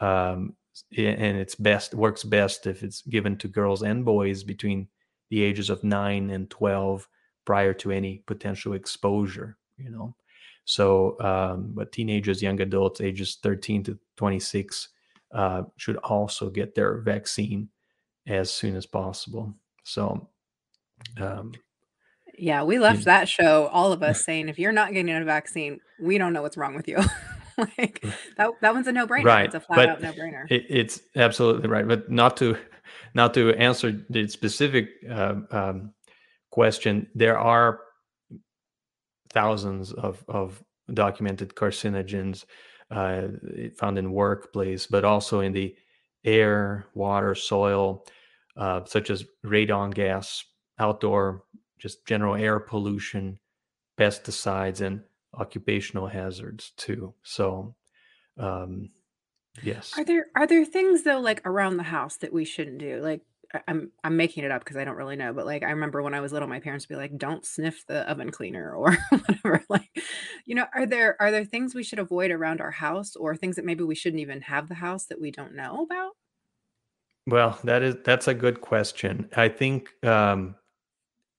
Um, 0.00 0.56
and 0.96 1.38
it's 1.38 1.54
best 1.54 1.94
works 1.94 2.22
best 2.22 2.66
if 2.66 2.82
it's 2.82 3.02
given 3.02 3.36
to 3.38 3.48
girls 3.48 3.82
and 3.82 4.04
boys 4.04 4.44
between 4.44 4.88
the 5.30 5.42
ages 5.42 5.70
of 5.70 5.82
9 5.82 6.30
and 6.30 6.50
12 6.50 7.08
prior 7.44 7.72
to 7.72 7.90
any 7.90 8.22
potential 8.26 8.74
exposure 8.74 9.56
you 9.78 9.90
know? 9.90 10.14
So 10.64 11.16
um, 11.20 11.72
but 11.74 11.92
teenagers 11.92 12.42
young 12.42 12.60
adults 12.60 13.00
ages 13.00 13.38
13 13.42 13.84
to 13.84 13.98
26 14.16 14.88
uh, 15.32 15.62
should 15.76 15.96
also 15.98 16.50
get 16.50 16.74
their 16.74 16.98
vaccine 16.98 17.68
as 18.26 18.50
soon 18.50 18.76
as 18.76 18.86
possible. 18.86 19.54
So 19.84 20.28
um, 21.20 21.52
yeah 22.38 22.64
we 22.64 22.78
left 22.78 23.04
that 23.04 23.28
show 23.28 23.66
all 23.68 23.92
of 23.92 24.02
us 24.02 24.24
saying 24.24 24.48
if 24.48 24.58
you're 24.58 24.72
not 24.72 24.92
getting 24.92 25.14
a 25.14 25.24
vaccine 25.24 25.80
we 26.00 26.18
don't 26.18 26.32
know 26.32 26.42
what's 26.42 26.56
wrong 26.56 26.74
with 26.74 26.88
you 26.88 26.98
like 27.78 28.04
that, 28.36 28.50
that 28.60 28.74
one's 28.74 28.86
a 28.86 28.92
no-brainer. 28.92 29.24
Right 29.24 29.46
it's 29.46 29.54
a 29.54 29.60
flat 29.60 29.76
but 29.76 29.88
out 29.88 30.00
no-brainer. 30.02 30.50
it, 30.50 30.66
it's 30.68 31.00
absolutely 31.14 31.68
right 31.68 31.86
but 31.86 32.10
not 32.10 32.36
to 32.38 32.56
not 33.14 33.34
to 33.34 33.52
answer 33.54 34.04
the 34.10 34.28
specific 34.28 34.90
uh, 35.10 35.36
um, 35.50 35.92
question 36.50 37.06
there 37.14 37.38
are 37.38 37.80
thousands 39.30 39.92
of, 39.92 40.24
of 40.28 40.62
documented 40.92 41.54
carcinogens 41.54 42.44
uh, 42.90 43.22
found 43.76 43.98
in 43.98 44.12
workplace 44.12 44.86
but 44.86 45.04
also 45.04 45.40
in 45.40 45.52
the 45.52 45.74
air 46.24 46.86
water 46.94 47.34
soil 47.34 48.04
uh, 48.56 48.84
such 48.84 49.10
as 49.10 49.24
radon 49.44 49.92
gas 49.92 50.44
outdoor 50.78 51.44
just 51.78 52.06
general 52.06 52.34
air 52.34 52.60
pollution 52.60 53.38
pesticides 53.98 54.80
and 54.80 55.00
occupational 55.36 56.06
hazards 56.06 56.72
too. 56.76 57.14
So, 57.22 57.74
um, 58.38 58.90
yes. 59.62 59.94
Are 59.96 60.04
there 60.04 60.26
are 60.34 60.46
there 60.46 60.64
things 60.64 61.02
though 61.02 61.20
like 61.20 61.46
around 61.46 61.76
the 61.76 61.82
house 61.82 62.16
that 62.18 62.32
we 62.32 62.44
shouldn't 62.44 62.78
do? 62.78 63.00
Like 63.00 63.22
I- 63.54 63.62
I'm 63.68 63.92
I'm 64.04 64.16
making 64.16 64.44
it 64.44 64.50
up 64.50 64.62
because 64.64 64.76
I 64.76 64.84
don't 64.84 64.96
really 64.96 65.16
know, 65.16 65.32
but 65.32 65.46
like 65.46 65.62
I 65.62 65.70
remember 65.70 66.02
when 66.02 66.14
I 66.14 66.20
was 66.20 66.32
little, 66.32 66.48
my 66.48 66.60
parents 66.60 66.88
would 66.88 66.94
be 66.94 67.00
like, 67.00 67.16
"Don't 67.16 67.44
sniff 67.44 67.84
the 67.86 68.08
oven 68.10 68.30
cleaner" 68.30 68.74
or 68.76 68.96
whatever. 69.10 69.64
Like, 69.68 69.90
you 70.44 70.54
know, 70.54 70.66
are 70.74 70.86
there 70.86 71.16
are 71.20 71.30
there 71.30 71.44
things 71.44 71.74
we 71.74 71.82
should 71.84 71.98
avoid 71.98 72.30
around 72.30 72.60
our 72.60 72.70
house, 72.72 73.16
or 73.16 73.36
things 73.36 73.56
that 73.56 73.64
maybe 73.64 73.84
we 73.84 73.94
shouldn't 73.94 74.20
even 74.20 74.42
have 74.42 74.68
the 74.68 74.74
house 74.74 75.06
that 75.06 75.20
we 75.20 75.30
don't 75.30 75.54
know 75.54 75.82
about? 75.82 76.12
Well, 77.26 77.58
that 77.64 77.82
is 77.82 77.96
that's 78.04 78.28
a 78.28 78.34
good 78.34 78.60
question. 78.60 79.28
I 79.36 79.48
think 79.48 79.90
um, 80.04 80.54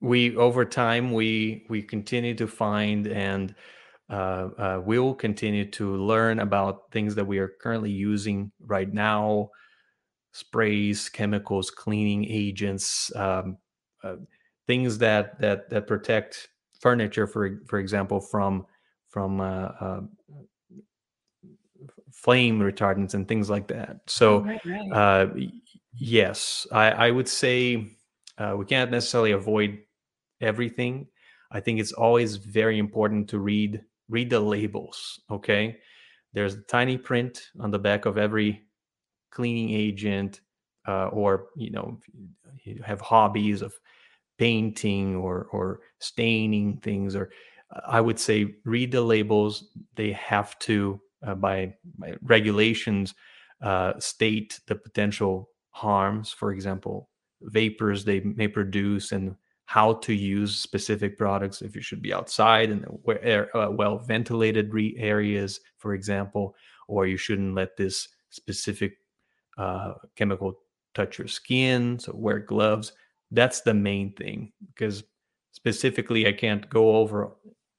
we 0.02 0.36
over 0.36 0.66
time 0.66 1.14
we 1.14 1.66
we 1.70 1.82
continue 1.84 2.36
to 2.36 2.48
find 2.48 3.08
and 3.08 3.56
uh, 4.10 4.50
uh, 4.58 4.82
we 4.86 5.00
will 5.00 5.14
continue 5.14 5.70
to 5.72 5.96
learn 5.98 6.40
about 6.40 6.92
things 6.92 7.16
that 7.16 7.26
we 7.26 7.40
are 7.40 7.50
currently 7.62 7.92
using 7.92 8.52
right 8.62 8.92
now. 8.94 9.50
Sprays 10.32 11.10
chemicals 11.10 11.72
cleaning 11.72 12.26
agents 12.26 13.12
um, 13.16 13.58
uh, 14.04 14.16
things 14.68 14.98
that 15.00 15.40
that 15.40 15.70
that 15.70 15.88
protect 15.88 16.50
furniture 16.80 17.26
for 17.26 17.62
for 17.68 17.80
example 17.80 18.20
from 18.20 18.66
from 19.10 19.42
uh, 19.42 19.70
uh, 19.80 20.02
flame 22.14 22.60
retardants 22.60 23.14
and 23.14 23.28
things 23.28 23.50
like 23.50 23.68
that. 23.68 24.02
So 24.06 24.42
right, 24.42 24.62
right. 24.66 24.92
uh, 24.92 25.28
yes 25.98 26.68
I, 26.72 26.92
I 26.92 27.12
would 27.12 27.28
say 27.28 27.88
uh, 28.38 28.54
we 28.58 28.66
can't 28.66 28.92
necessarily 28.92 29.32
avoid 29.32 29.80
everything. 30.40 31.08
I 31.52 31.62
think 31.62 31.80
it's 31.80 31.94
always 31.94 32.36
very 32.36 32.78
important 32.78 33.30
to 33.30 33.40
read 33.40 33.82
read 34.10 34.30
the 34.30 34.40
labels 34.40 35.20
okay? 35.32 35.78
There's 36.34 36.56
a 36.56 36.62
tiny 36.62 36.98
print 36.98 37.50
on 37.60 37.72
the 37.72 37.80
back 37.80 38.06
of 38.06 38.18
every 38.18 38.64
cleaning 39.32 39.72
agent 39.72 40.42
uh, 40.88 41.08
or 41.08 41.48
you 41.56 41.72
know 41.72 42.00
you 42.64 42.82
have 42.84 43.02
hobbies 43.02 43.62
of 43.62 43.74
painting 44.38 45.16
or 45.16 45.48
or 45.52 45.82
staining 46.00 46.78
things 46.78 47.16
or 47.16 47.32
uh, 47.76 47.82
i 47.88 48.00
would 48.02 48.20
say 48.20 48.56
read 48.66 48.92
the 48.92 49.02
labels. 49.02 49.66
They 49.96 50.12
have 50.14 50.58
to 50.60 51.02
uh, 51.26 51.36
by, 51.36 51.74
by 51.98 52.16
regulations 52.22 53.16
uh, 53.62 53.94
state 54.00 54.60
the 54.68 54.76
potential 54.76 55.50
harms. 55.72 56.32
For 56.32 56.52
example 56.52 57.10
vapors 57.42 58.06
they 58.06 58.20
may 58.22 58.48
produce 58.48 59.12
and 59.12 59.36
how 59.68 59.94
to 59.94 60.14
use 60.14 60.56
specific 60.56 61.18
products 61.18 61.62
if 61.62 61.76
you 61.76 61.82
should 61.82 62.02
be 62.02 62.14
outside 62.14 62.70
and 62.70 62.86
where 63.04 63.56
uh, 63.56 63.70
well 63.70 64.00
ventilated 64.00 64.74
re- 64.74 64.96
areas 64.98 65.60
for 65.78 65.94
example 65.94 66.56
or 66.88 67.06
you 67.06 67.18
shouldn't 67.18 67.54
let 67.54 67.76
this 67.76 68.08
specific 68.30 68.98
uh, 69.58 69.94
chemical 70.16 70.58
touch 70.96 71.20
your 71.20 71.28
skin 71.28 72.00
so 72.00 72.14
wear 72.16 72.40
gloves. 72.40 72.94
That's 73.32 73.62
the 73.62 73.74
main 73.74 74.14
thing 74.14 74.54
because 74.74 75.04
specifically 75.58 76.28
i 76.28 76.32
can't 76.32 76.70
go 76.70 76.96
over 76.96 77.32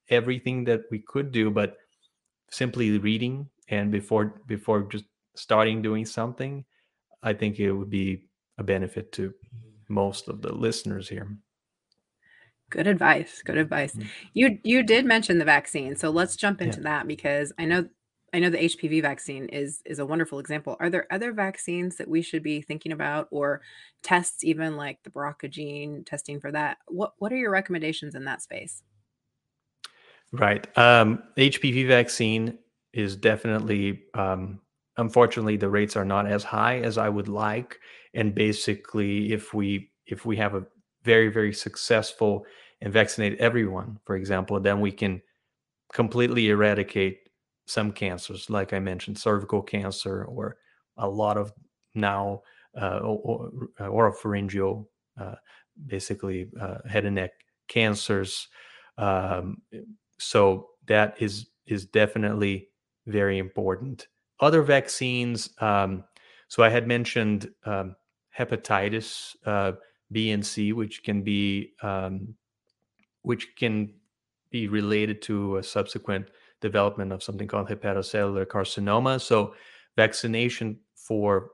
everything 0.09 0.65
that 0.65 0.81
we 0.91 0.99
could 0.99 1.31
do 1.31 1.49
but 1.49 1.77
simply 2.51 2.97
reading 2.99 3.47
and 3.69 3.89
before 3.89 4.41
before 4.47 4.81
just 4.83 5.05
starting 5.35 5.81
doing 5.81 6.05
something 6.05 6.65
i 7.23 7.31
think 7.31 7.57
it 7.57 7.71
would 7.71 7.89
be 7.89 8.25
a 8.57 8.63
benefit 8.63 9.13
to 9.13 9.33
most 9.87 10.27
of 10.27 10.41
the 10.41 10.53
listeners 10.53 11.07
here 11.07 11.37
Good 12.69 12.87
advice. 12.87 13.41
Good 13.43 13.57
advice. 13.57 13.95
Mm. 13.95 14.11
You 14.33 14.59
you 14.63 14.83
did 14.83 15.05
mention 15.05 15.39
the 15.39 15.45
vaccine, 15.45 15.95
so 15.95 16.09
let's 16.09 16.35
jump 16.35 16.61
Yeah. 16.63 16.67
into 16.67 16.81
that 16.81 17.07
because 17.07 17.51
I 17.57 17.65
know 17.65 17.89
I 18.33 18.39
know 18.39 18.49
the 18.51 18.63
HPV 18.63 19.01
vaccine 19.01 19.45
is 19.47 19.81
is 19.85 19.99
a 19.99 20.05
wonderful 20.05 20.39
example. 20.39 20.77
Are 20.79 20.89
there 20.89 21.07
other 21.11 21.31
vaccines 21.33 21.97
that 21.97 22.07
we 22.07 22.21
should 22.21 22.43
be 22.43 22.61
thinking 22.61 22.91
about 22.91 23.27
or 23.31 23.61
tests 24.03 24.43
even 24.43 24.77
like 24.77 24.99
the 25.03 25.09
BRCA 25.09 25.49
gene 25.49 26.03
testing 26.05 26.39
for 26.39 26.51
that? 26.51 26.77
What 26.87 27.13
what 27.17 27.33
are 27.33 27.37
your 27.37 27.51
recommendations 27.51 28.15
in 28.15 28.25
that 28.25 28.41
space? 28.43 28.83
Right. 30.31 30.67
Um, 30.77 31.23
HPV 31.37 31.87
vaccine 31.87 32.57
is 32.93 33.15
definitely, 33.15 34.03
um, 34.13 34.61
unfortunately, 34.97 35.57
the 35.57 35.69
rates 35.69 35.95
are 35.95 36.05
not 36.05 36.27
as 36.27 36.43
high 36.43 36.79
as 36.79 36.97
I 36.97 37.09
would 37.09 37.27
like. 37.27 37.79
And 38.13 38.35
basically, 38.35 39.31
if 39.33 39.53
we 39.53 39.91
if 40.05 40.25
we 40.25 40.37
have 40.37 40.55
a 40.55 40.65
very 41.03 41.29
very 41.29 41.53
successful 41.53 42.45
and 42.81 42.93
vaccinate 42.93 43.37
everyone, 43.39 43.99
for 44.05 44.15
example, 44.15 44.59
then 44.59 44.79
we 44.79 44.91
can 44.91 45.21
completely 45.93 46.49
eradicate 46.49 47.19
some 47.65 47.91
cancers, 47.91 48.49
like 48.49 48.73
I 48.73 48.79
mentioned, 48.79 49.17
cervical 49.17 49.61
cancer, 49.61 50.23
or 50.25 50.57
a 50.97 51.07
lot 51.07 51.37
of 51.37 51.53
now 51.93 52.41
uh, 52.79 52.99
or, 52.99 53.51
or 53.79 54.11
oropharyngeal, 54.11 54.85
uh, 55.19 55.35
basically 55.85 56.49
uh, 56.59 56.77
head 56.87 57.05
and 57.05 57.15
neck 57.15 57.31
cancers. 57.67 58.47
Um, 58.97 59.61
so 60.17 60.69
that 60.87 61.15
is 61.19 61.47
is 61.65 61.85
definitely 61.85 62.69
very 63.05 63.37
important. 63.37 64.07
Other 64.39 64.61
vaccines. 64.63 65.49
Um, 65.59 66.03
so 66.47 66.63
I 66.63 66.69
had 66.69 66.87
mentioned 66.87 67.51
um, 67.65 67.95
hepatitis 68.35 69.35
uh, 69.45 69.73
B 70.11 70.31
and 70.31 70.45
C, 70.45 70.73
which 70.73 71.03
can 71.03 71.21
be 71.21 71.73
um, 71.81 72.35
which 73.21 73.55
can 73.55 73.93
be 74.51 74.67
related 74.67 75.21
to 75.23 75.57
a 75.57 75.63
subsequent 75.63 76.29
development 76.61 77.11
of 77.11 77.23
something 77.23 77.47
called 77.47 77.69
hepatocellular 77.69 78.45
carcinoma. 78.45 79.21
So 79.21 79.53
vaccination 79.95 80.79
for, 80.95 81.51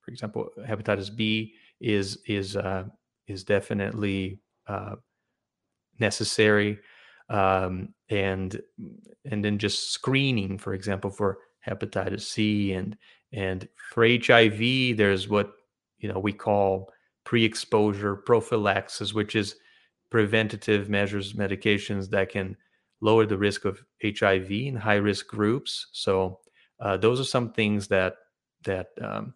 for 0.00 0.10
example, 0.10 0.48
hepatitis 0.66 1.14
B 1.14 1.54
is 1.80 2.18
is 2.26 2.56
uh, 2.56 2.84
is 3.26 3.44
definitely 3.44 4.40
uh, 4.66 4.96
necessary, 5.98 6.78
um, 7.28 7.94
and 8.08 8.60
and 9.24 9.44
then 9.44 9.58
just 9.58 9.92
screening, 9.92 10.58
for 10.58 10.74
example, 10.74 11.10
for 11.10 11.38
hepatitis 11.66 12.22
C 12.22 12.72
and 12.72 12.96
and 13.32 13.68
for 13.92 14.06
HIV, 14.06 14.96
there's 14.96 15.28
what 15.28 15.52
you 15.98 16.08
know 16.12 16.18
we 16.18 16.32
call 16.32 16.90
pre-exposure 17.26 18.16
prophylaxis, 18.16 19.14
which 19.14 19.36
is 19.36 19.56
preventative 20.10 20.90
measures, 20.90 21.34
medications 21.34 22.10
that 22.10 22.30
can 22.30 22.56
lower 23.02 23.26
the 23.26 23.38
risk 23.38 23.66
of 23.66 23.84
HIV 24.02 24.52
in 24.52 24.76
high 24.76 24.96
risk 24.96 25.28
groups. 25.28 25.88
So 25.92 26.40
uh, 26.80 26.98
those 26.98 27.20
are 27.20 27.24
some 27.26 27.52
things 27.52 27.88
that 27.88 28.16
that 28.64 28.88
um, 29.02 29.34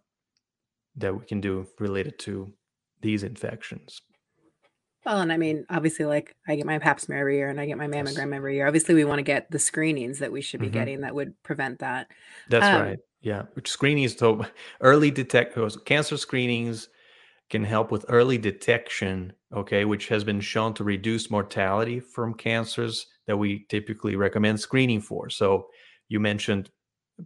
that 0.97 1.15
we 1.17 1.25
can 1.25 1.41
do 1.41 1.67
related 1.79 2.19
to 2.19 2.53
these 3.01 3.23
infections. 3.23 4.01
Well, 5.05 5.21
and 5.21 5.33
I 5.33 5.37
mean, 5.37 5.65
obviously, 5.69 6.05
like 6.05 6.35
I 6.47 6.55
get 6.55 6.65
my 6.67 6.79
pap 6.79 6.99
smear 6.99 7.19
every 7.19 7.37
year 7.37 7.49
and 7.49 7.59
I 7.59 7.65
get 7.65 7.77
my 7.77 7.87
Yes. 7.87 8.13
mammogram 8.13 8.35
every 8.35 8.55
year. 8.55 8.67
Obviously, 8.67 8.95
we 8.95 9.05
want 9.05 9.19
to 9.19 9.23
get 9.23 9.49
the 9.51 9.59
screenings 9.59 10.19
that 10.19 10.31
we 10.31 10.41
should 10.41 10.61
be 10.61 10.69
hmm 10.69 10.71
getting 10.71 11.01
that 11.01 11.15
would 11.15 11.41
prevent 11.43 11.79
that. 11.79 12.11
That's 12.47 12.73
Um, 12.73 12.73
right. 12.73 12.99
Yeah, 13.21 13.43
which 13.53 13.69
screenings 13.69 14.17
so 14.17 14.45
early 14.81 15.11
detect 15.11 15.57
cancer 15.85 16.17
screenings 16.17 16.89
can 17.51 17.63
help 17.65 17.91
with 17.91 18.05
early 18.07 18.37
detection, 18.37 19.33
okay, 19.53 19.83
which 19.83 20.07
has 20.07 20.23
been 20.23 20.39
shown 20.39 20.73
to 20.73 20.85
reduce 20.85 21.29
mortality 21.29 21.99
from 21.99 22.33
cancers 22.33 23.05
that 23.27 23.37
we 23.37 23.65
typically 23.69 24.15
recommend 24.15 24.59
screening 24.59 25.01
for. 25.01 25.29
So 25.29 25.67
you 26.07 26.19
mentioned 26.19 26.71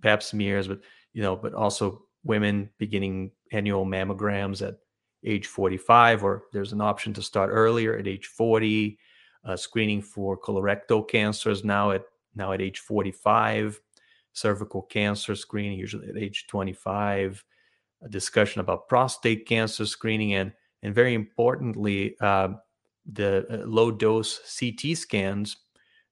pap 0.02 0.24
smears, 0.24 0.68
but 0.68 0.82
you 1.14 1.22
know, 1.22 1.36
but 1.36 1.54
also 1.54 2.02
women 2.24 2.72
beginning 2.80 3.32
annual 3.52 3.86
mammograms 3.86 4.68
at 4.68 4.76
age 5.24 5.46
45, 5.46 6.24
or 6.24 6.44
there's 6.52 6.74
an 6.74 6.82
option 6.82 7.14
to 7.14 7.22
start 7.22 7.52
earlier 7.54 7.96
at 7.96 8.08
age 8.08 8.26
40. 8.26 8.98
Uh, 9.48 9.56
screening 9.56 10.02
for 10.02 10.36
colorectal 10.36 11.08
cancers 11.08 11.64
now 11.64 11.92
at 11.92 12.02
now 12.34 12.52
at 12.52 12.64
age 12.64 12.80
45, 12.80 13.80
cervical 14.34 14.82
cancer 14.82 15.36
screening 15.36 15.78
usually 15.78 16.10
at 16.10 16.18
age 16.18 16.48
25, 16.48 17.46
a 18.02 18.10
discussion 18.10 18.62
about 18.62 18.88
prostate 18.88 19.48
cancer 19.48 19.86
screening, 19.86 20.34
and 20.34 20.54
and 20.84 20.94
very 20.94 21.14
importantly, 21.14 22.16
uh, 22.22 22.50
the 23.12 23.64
low 23.66 23.92
dose 23.92 24.40
CT 24.60 24.98
scans 24.98 25.58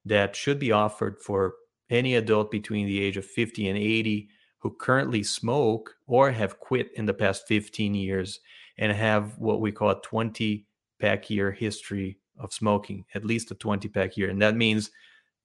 that 0.05 0.35
should 0.35 0.59
be 0.59 0.71
offered 0.71 1.19
for 1.21 1.53
any 1.89 2.15
adult 2.15 2.51
between 2.51 2.85
the 2.85 2.99
age 2.99 3.17
of 3.17 3.25
50 3.25 3.67
and 3.67 3.77
80 3.77 4.29
who 4.59 4.75
currently 4.79 5.23
smoke 5.23 5.95
or 6.07 6.31
have 6.31 6.59
quit 6.59 6.91
in 6.95 7.05
the 7.05 7.13
past 7.13 7.43
15 7.47 7.93
years 7.93 8.39
and 8.77 8.91
have 8.91 9.37
what 9.37 9.61
we 9.61 9.71
call 9.71 9.89
a 9.89 10.01
20 10.01 10.65
pack 10.99 11.29
year 11.29 11.51
history 11.51 12.17
of 12.39 12.53
smoking, 12.53 13.05
at 13.13 13.25
least 13.25 13.51
a 13.51 13.55
20 13.55 13.87
pack 13.89 14.17
year. 14.17 14.29
And 14.29 14.41
that 14.41 14.55
means 14.55 14.89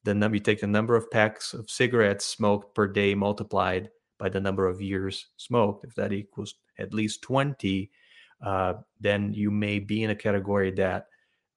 the 0.04 0.14
number 0.14 0.36
you 0.36 0.40
take 0.40 0.60
the 0.60 0.66
number 0.66 0.96
of 0.96 1.10
packs 1.10 1.52
of 1.52 1.68
cigarettes 1.68 2.24
smoked 2.24 2.74
per 2.74 2.86
day 2.86 3.14
multiplied 3.14 3.90
by 4.18 4.28
the 4.28 4.40
number 4.40 4.66
of 4.66 4.80
years 4.80 5.26
smoked. 5.36 5.84
If 5.84 5.94
that 5.94 6.12
equals 6.12 6.54
at 6.78 6.94
least 6.94 7.22
20, 7.22 7.90
uh, 8.44 8.74
then 9.00 9.32
you 9.32 9.50
may 9.50 9.78
be 9.78 10.04
in 10.04 10.10
a 10.10 10.16
category 10.16 10.70
that 10.72 11.06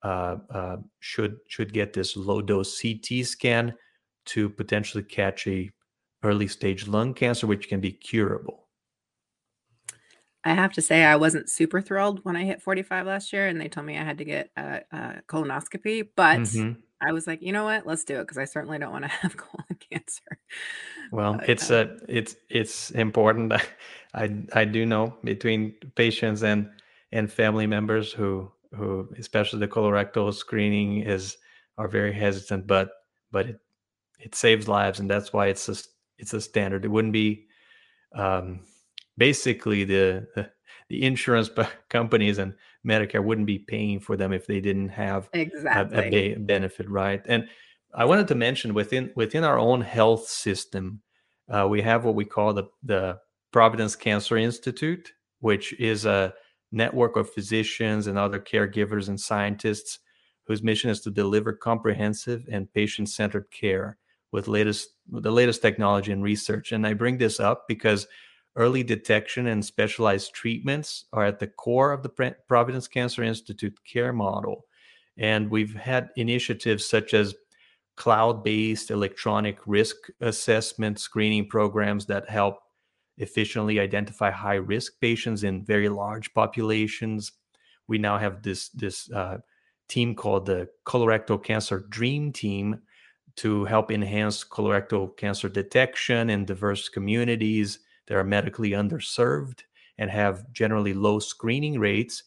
uh, 0.04 0.38
uh, 0.50 0.78
should 1.00 1.38
should 1.48 1.74
get 1.74 1.94
this 1.94 2.18
low 2.18 2.42
dose 2.42 2.82
CT 2.82 3.26
scan 3.26 3.74
to 4.26 4.50
potentially 4.50 5.04
catch 5.04 5.48
a 5.48 5.70
early 6.24 6.48
stage 6.48 6.88
lung 6.88 7.14
cancer, 7.14 7.48
which 7.48 7.68
can 7.68 7.80
be 7.80 7.92
curable. 7.92 8.68
I 10.44 10.54
have 10.54 10.74
to 10.74 10.82
say, 10.82 11.04
I 11.04 11.18
wasn't 11.18 11.50
super 11.50 11.82
thrilled 11.82 12.22
when 12.24 12.36
I 12.36 12.46
hit 12.46 12.62
45 12.62 13.06
last 13.06 13.32
year 13.32 13.48
and 13.48 13.62
they 13.62 13.68
told 13.68 13.86
me 13.86 13.98
I 13.98 14.04
had 14.04 14.18
to 14.18 14.26
get 14.26 14.50
a, 14.58 14.82
a 14.92 15.22
colonoscopy, 15.28 16.10
but 16.16 16.40
mm-hmm. 16.40 16.80
I 17.02 17.12
was 17.12 17.28
like, 17.28 17.42
you 17.42 17.52
know 17.52 17.66
what? 17.66 17.86
Let's 17.88 18.04
do 18.04 18.18
it 18.18 18.24
because 18.24 18.38
I 18.38 18.46
certainly 18.46 18.78
don't 18.78 18.92
want 18.92 19.06
to 19.06 19.10
have 19.22 19.38
colon 19.38 19.66
cancer. 19.90 20.38
Well, 21.12 21.36
but, 21.36 21.50
it's 21.50 21.72
uh, 21.72 21.88
a 22.10 22.18
it's 22.18 22.36
it's 22.50 22.92
important. 22.92 23.54
I 24.14 24.36
I 24.54 24.66
do 24.66 24.86
know 24.86 25.18
between 25.24 25.74
patients 25.96 26.44
and 26.44 26.70
and 27.12 27.32
family 27.32 27.68
members 27.68 28.12
who 28.12 28.52
who 28.74 29.10
especially 29.18 29.60
the 29.60 29.68
colorectal 29.68 30.34
screening 30.34 31.02
is 31.02 31.38
are 31.78 31.88
very 31.88 32.14
hesitant, 32.14 32.68
but 32.68 32.92
but 33.32 33.48
it 33.48 33.60
it 34.20 34.36
saves 34.36 34.68
lives, 34.68 35.00
and 35.00 35.10
that's 35.10 35.34
why 35.34 35.48
it's 35.48 35.68
a 35.68 35.76
it's 36.18 36.34
a 36.34 36.42
standard. 36.42 36.86
It 36.86 36.90
wouldn't 36.90 37.14
be 37.14 37.48
um, 38.14 38.62
basically 39.18 39.84
the, 39.84 40.28
the, 40.36 40.50
the 40.92 41.04
insurance 41.04 41.50
companies 41.90 42.38
and 42.38 42.54
Medicare 42.86 43.24
wouldn't 43.24 43.48
be 43.48 43.60
paying 43.60 44.00
for 44.00 44.18
them 44.18 44.34
if 44.34 44.46
they 44.46 44.60
didn't 44.60 44.90
have 44.90 45.30
exactly. 45.34 46.34
a, 46.34 46.36
a 46.36 46.40
benefit, 46.40 46.90
right? 46.90 47.22
And 47.28 47.48
I 47.94 48.06
wanted 48.06 48.28
to 48.28 48.36
mention 48.36 48.74
within 48.74 49.12
within 49.16 49.44
our 49.44 49.58
own 49.58 49.82
health 49.82 50.28
system, 50.28 51.02
uh, 51.50 51.68
we 51.70 51.82
have 51.82 52.04
what 52.04 52.16
we 52.16 52.26
call 52.26 52.54
the 52.54 52.66
the 52.84 53.20
Providence 53.52 53.96
Cancer 53.96 54.38
Institute, 54.38 55.14
which 55.40 55.74
is 55.80 56.06
a 56.06 56.34
network 56.72 57.16
of 57.16 57.30
physicians 57.30 58.08
and 58.08 58.18
other 58.18 58.40
caregivers 58.40 59.08
and 59.08 59.20
scientists 59.20 60.00
whose 60.48 60.64
mission 60.64 60.90
is 60.90 61.02
to 61.02 61.12
deliver 61.12 61.54
comprehensive 61.54 62.48
and 62.52 62.74
patient-centered 62.74 63.46
care 63.52 63.98
with 64.32 64.48
latest 64.48 64.90
with 65.10 65.24
the 65.24 65.32
latest 65.32 65.62
technology 65.62 66.12
and 66.12 66.24
research. 66.24 66.72
And 66.72 66.86
I 66.86 66.94
bring 66.94 67.18
this 67.18 67.40
up 67.40 67.66
because 67.68 68.08
early 68.56 68.84
detection 68.84 69.48
and 69.48 69.64
specialized 69.64 70.34
treatments 70.34 71.06
are 71.14 71.26
at 71.26 71.40
the 71.40 71.48
core 71.48 71.92
of 71.92 72.04
the 72.04 72.36
Providence 72.48 72.88
Cancer 72.88 73.24
Institute 73.24 73.78
care 73.86 74.14
model. 74.14 74.66
And 75.18 75.50
we've 75.50 75.76
had 75.76 76.10
initiatives 76.16 76.86
such 76.86 77.14
as 77.14 77.36
cloud-based 77.96 78.92
electronic 78.92 79.60
risk 79.66 79.96
assessment 80.20 81.00
screening 81.00 81.48
programs 81.48 82.06
that 82.08 82.30
help 82.30 82.60
efficiently 83.18 83.80
identify 83.80 84.32
high-risk 84.32 84.94
patients 85.00 85.44
in 85.44 85.64
very 85.64 85.90
large 85.90 86.34
populations. 86.34 87.34
We 87.88 87.98
now 87.98 88.18
have 88.18 88.42
this 88.42 88.70
this 88.70 89.12
uh, 89.12 89.40
team 89.88 90.16
called 90.16 90.46
the 90.46 90.70
Colorectal 90.86 91.44
Cancer 91.44 91.86
Dream 91.90 92.32
Team, 92.32 92.82
to 93.38 93.66
help 93.66 93.92
enhance 93.92 94.44
colorectal 94.44 95.16
cancer 95.18 95.50
detection 95.50 96.30
in 96.30 96.46
diverse 96.46 96.90
communities 96.90 97.80
that 98.12 98.18
are 98.18 98.26
medically 98.26 98.72
underserved 98.72 99.62
and 99.98 100.12
have 100.12 100.44
generally 100.52 100.94
low 100.94 101.18
screening 101.18 101.80
rates. 101.80 102.24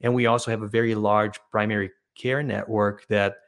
And 0.00 0.14
we 0.14 0.26
also 0.26 0.52
have 0.52 0.62
a 0.62 0.68
very 0.68 0.94
large 0.94 1.40
primary 1.50 1.90
care 2.16 2.40
network 2.40 3.04
that, 3.08 3.38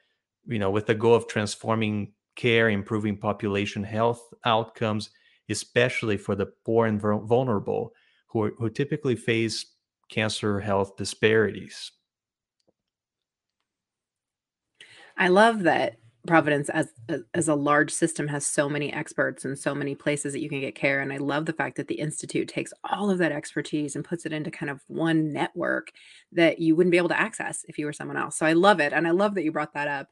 you 0.46 0.58
know, 0.58 0.68
with 0.68 0.86
the 0.86 0.96
goal 0.96 1.14
of 1.14 1.28
transforming 1.28 2.12
care, 2.34 2.70
improving 2.70 3.16
population 3.16 3.84
health 3.84 4.20
outcomes, 4.44 5.10
especially 5.48 6.16
for 6.16 6.34
the 6.34 6.46
poor 6.64 6.86
and 6.86 7.00
vulnerable 7.00 7.92
who, 8.26 8.42
are, 8.42 8.52
who 8.58 8.68
typically 8.68 9.14
face 9.14 9.66
cancer 10.10 10.58
health 10.58 10.96
disparities. 10.96 11.92
I 15.16 15.28
love 15.28 15.62
that 15.62 15.98
Providence 16.26 16.68
as 16.68 16.92
as 17.34 17.48
a 17.48 17.54
large 17.54 17.90
system 17.90 18.28
has 18.28 18.44
so 18.44 18.68
many 18.68 18.92
experts 18.92 19.44
and 19.44 19.58
so 19.58 19.74
many 19.74 19.94
places 19.94 20.32
that 20.32 20.40
you 20.40 20.48
can 20.48 20.60
get 20.60 20.74
care 20.74 21.00
and 21.00 21.12
I 21.12 21.16
love 21.16 21.46
the 21.46 21.52
fact 21.52 21.76
that 21.76 21.88
the 21.88 21.94
institute 21.94 22.48
takes 22.48 22.72
all 22.84 23.10
of 23.10 23.18
that 23.18 23.32
expertise 23.32 23.96
and 23.96 24.04
puts 24.04 24.26
it 24.26 24.32
into 24.32 24.50
kind 24.50 24.70
of 24.70 24.80
one 24.88 25.32
network 25.32 25.92
that 26.32 26.58
you 26.58 26.76
wouldn't 26.76 26.90
be 26.90 26.98
able 26.98 27.08
to 27.08 27.20
access 27.20 27.64
if 27.68 27.78
you 27.78 27.86
were 27.86 27.92
someone 27.92 28.16
else. 28.16 28.36
So 28.36 28.46
I 28.46 28.52
love 28.52 28.80
it 28.80 28.92
and 28.92 29.06
I 29.06 29.10
love 29.10 29.34
that 29.34 29.44
you 29.44 29.52
brought 29.52 29.74
that 29.74 29.88
up. 29.88 30.08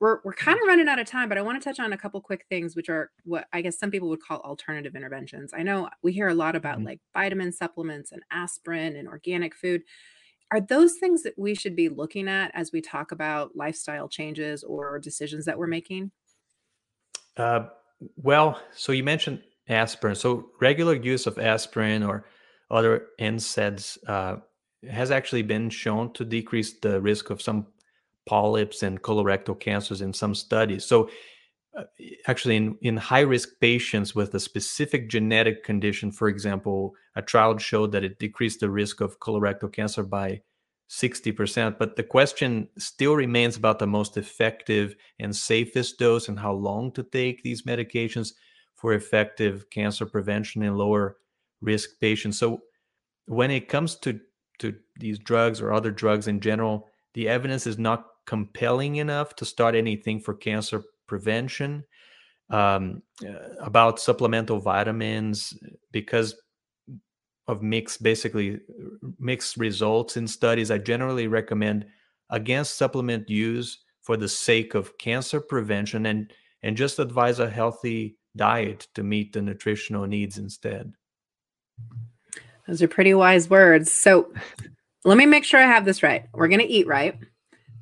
We're 0.00 0.18
we're 0.24 0.32
kind 0.32 0.58
of 0.58 0.66
running 0.66 0.88
out 0.88 0.98
of 0.98 1.06
time, 1.06 1.28
but 1.28 1.38
I 1.38 1.42
want 1.42 1.62
to 1.62 1.68
touch 1.68 1.78
on 1.78 1.92
a 1.92 1.98
couple 1.98 2.20
quick 2.20 2.46
things 2.48 2.74
which 2.74 2.88
are 2.88 3.10
what 3.24 3.46
I 3.52 3.60
guess 3.60 3.78
some 3.78 3.90
people 3.90 4.08
would 4.08 4.22
call 4.22 4.40
alternative 4.40 4.96
interventions. 4.96 5.52
I 5.54 5.62
know 5.62 5.88
we 6.02 6.12
hear 6.12 6.28
a 6.28 6.34
lot 6.34 6.56
about 6.56 6.78
mm-hmm. 6.78 6.86
like 6.86 7.00
vitamin 7.14 7.52
supplements 7.52 8.12
and 8.12 8.22
aspirin 8.30 8.96
and 8.96 9.06
organic 9.06 9.54
food 9.54 9.82
are 10.52 10.60
those 10.60 10.94
things 10.94 11.22
that 11.22 11.32
we 11.38 11.54
should 11.54 11.74
be 11.74 11.88
looking 11.88 12.28
at 12.28 12.50
as 12.54 12.72
we 12.72 12.82
talk 12.82 13.10
about 13.10 13.56
lifestyle 13.56 14.06
changes 14.06 14.62
or 14.62 14.98
decisions 14.98 15.46
that 15.46 15.58
we're 15.58 15.66
making? 15.66 16.10
Uh, 17.38 17.68
well, 18.16 18.60
so 18.76 18.92
you 18.92 19.02
mentioned 19.02 19.42
aspirin. 19.68 20.14
So 20.14 20.50
regular 20.60 20.94
use 20.94 21.26
of 21.26 21.38
aspirin 21.38 22.02
or 22.02 22.26
other 22.70 23.06
NSAIDs 23.18 23.96
uh, 24.06 24.36
has 24.90 25.10
actually 25.10 25.42
been 25.42 25.70
shown 25.70 26.12
to 26.12 26.24
decrease 26.24 26.74
the 26.80 27.00
risk 27.00 27.30
of 27.30 27.40
some 27.40 27.66
polyps 28.26 28.82
and 28.82 29.00
colorectal 29.00 29.58
cancers 29.58 30.02
in 30.02 30.12
some 30.12 30.34
studies. 30.34 30.84
So 30.84 31.08
uh, 31.78 31.84
actually 32.26 32.56
in, 32.56 32.76
in 32.82 32.98
high 32.98 33.20
risk 33.20 33.48
patients 33.58 34.14
with 34.14 34.34
a 34.34 34.40
specific 34.40 35.08
genetic 35.08 35.64
condition 35.64 36.12
for 36.12 36.28
example 36.28 36.94
a 37.16 37.22
trial 37.22 37.56
showed 37.58 37.92
that 37.92 38.04
it 38.04 38.18
decreased 38.18 38.60
the 38.60 38.70
risk 38.70 39.00
of 39.00 39.18
colorectal 39.20 39.72
cancer 39.72 40.02
by 40.02 40.40
60% 40.90 41.78
but 41.78 41.96
the 41.96 42.02
question 42.02 42.68
still 42.76 43.16
remains 43.16 43.56
about 43.56 43.78
the 43.78 43.86
most 43.86 44.16
effective 44.16 44.94
and 45.18 45.34
safest 45.34 45.98
dose 45.98 46.28
and 46.28 46.38
how 46.38 46.52
long 46.52 46.92
to 46.92 47.02
take 47.02 47.42
these 47.42 47.62
medications 47.62 48.32
for 48.74 48.92
effective 48.92 49.70
cancer 49.70 50.04
prevention 50.04 50.62
in 50.62 50.76
lower 50.76 51.16
risk 51.62 51.90
patients. 52.00 52.38
So 52.38 52.62
when 53.26 53.50
it 53.50 53.68
comes 53.68 53.96
to 54.00 54.20
to 54.58 54.74
these 54.98 55.18
drugs 55.18 55.60
or 55.60 55.72
other 55.72 55.90
drugs 55.90 56.28
in 56.28 56.40
general 56.40 56.88
the 57.14 57.28
evidence 57.28 57.66
is 57.66 57.78
not 57.78 58.06
compelling 58.26 58.96
enough 58.96 59.34
to 59.36 59.44
start 59.44 59.74
anything 59.74 60.20
for 60.20 60.34
cancer 60.34 60.84
prevention, 61.06 61.84
um, 62.50 63.02
about 63.60 64.00
supplemental 64.00 64.58
vitamins 64.58 65.54
because 65.90 66.40
of 67.48 67.62
mixed, 67.62 68.02
basically 68.02 68.60
mixed 69.18 69.56
results 69.56 70.16
in 70.16 70.26
studies. 70.26 70.70
I 70.70 70.78
generally 70.78 71.26
recommend 71.26 71.86
against 72.30 72.76
supplement 72.76 73.28
use 73.28 73.78
for 74.00 74.16
the 74.16 74.28
sake 74.28 74.74
of 74.74 74.96
cancer 74.98 75.40
prevention 75.40 76.06
and 76.06 76.32
and 76.62 76.76
just 76.76 76.98
advise 76.98 77.40
a 77.40 77.50
healthy 77.50 78.16
diet 78.36 78.86
to 78.94 79.02
meet 79.02 79.32
the 79.32 79.42
nutritional 79.42 80.06
needs 80.06 80.38
instead. 80.38 80.92
Those 82.66 82.82
are 82.82 82.88
pretty 82.88 83.14
wise 83.14 83.50
words. 83.50 83.92
So 83.92 84.32
let 85.04 85.18
me 85.18 85.26
make 85.26 85.44
sure 85.44 85.60
I 85.60 85.66
have 85.66 85.84
this 85.84 86.02
right. 86.02 86.26
We're 86.32 86.48
going 86.48 86.60
to 86.60 86.66
eat 86.66 86.86
right. 86.86 87.18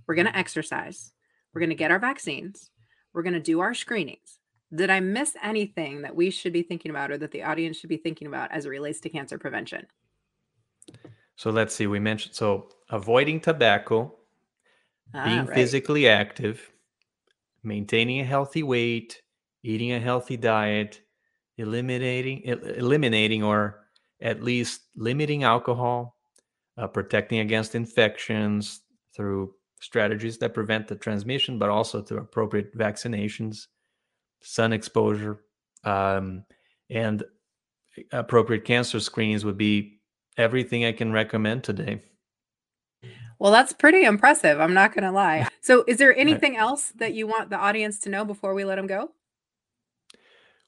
We're 0.06 0.14
going 0.14 0.26
to 0.26 0.36
exercise. 0.36 1.12
We're 1.52 1.60
going 1.60 1.70
to 1.70 1.76
get 1.76 1.90
our 1.90 1.98
vaccines. 1.98 2.70
We're 3.12 3.22
going 3.22 3.34
to 3.34 3.40
do 3.40 3.60
our 3.60 3.74
screenings. 3.74 4.39
Did 4.74 4.90
I 4.90 5.00
miss 5.00 5.36
anything 5.42 6.02
that 6.02 6.14
we 6.14 6.30
should 6.30 6.52
be 6.52 6.62
thinking 6.62 6.90
about 6.90 7.10
or 7.10 7.18
that 7.18 7.32
the 7.32 7.42
audience 7.42 7.76
should 7.76 7.90
be 7.90 7.96
thinking 7.96 8.28
about 8.28 8.52
as 8.52 8.66
it 8.66 8.68
relates 8.68 9.00
to 9.00 9.08
cancer 9.08 9.38
prevention? 9.38 9.86
So 11.36 11.50
let's 11.50 11.74
see. 11.74 11.86
We 11.86 11.98
mentioned 11.98 12.34
so 12.34 12.68
avoiding 12.90 13.40
tobacco, 13.40 14.14
ah, 15.14 15.24
being 15.24 15.46
right. 15.46 15.54
physically 15.54 16.08
active, 16.08 16.70
maintaining 17.62 18.20
a 18.20 18.24
healthy 18.24 18.62
weight, 18.62 19.22
eating 19.62 19.92
a 19.92 19.98
healthy 19.98 20.36
diet, 20.36 21.00
eliminating 21.56 22.42
eliminating 22.44 23.42
or 23.42 23.86
at 24.20 24.42
least 24.42 24.82
limiting 24.96 25.44
alcohol, 25.44 26.16
uh, 26.76 26.86
protecting 26.86 27.40
against 27.40 27.74
infections 27.74 28.82
through 29.16 29.52
strategies 29.80 30.38
that 30.38 30.54
prevent 30.54 30.88
the 30.88 30.94
transmission, 30.94 31.58
but 31.58 31.70
also 31.70 32.02
through 32.02 32.18
appropriate 32.18 32.76
vaccinations, 32.76 33.66
sun 34.42 34.72
exposure, 34.72 35.40
um, 35.84 36.44
and 36.88 37.22
appropriate 38.12 38.64
cancer 38.64 39.00
screenings 39.00 39.44
would 39.44 39.58
be 39.58 40.00
everything 40.36 40.84
I 40.84 40.92
can 40.92 41.12
recommend 41.12 41.64
today. 41.64 42.02
Well, 43.38 43.52
that's 43.52 43.72
pretty 43.72 44.04
impressive. 44.04 44.60
I'm 44.60 44.74
not 44.74 44.94
going 44.94 45.04
to 45.04 45.12
lie. 45.12 45.48
So, 45.62 45.84
is 45.86 45.98
there 45.98 46.16
anything 46.16 46.56
else 46.56 46.90
that 46.96 47.12
you 47.12 47.26
want 47.26 47.50
the 47.50 47.58
audience 47.58 47.98
to 48.00 48.08
know 48.08 48.24
before 48.24 48.54
we 48.54 48.64
let 48.64 48.76
them 48.76 48.86
go? 48.86 49.10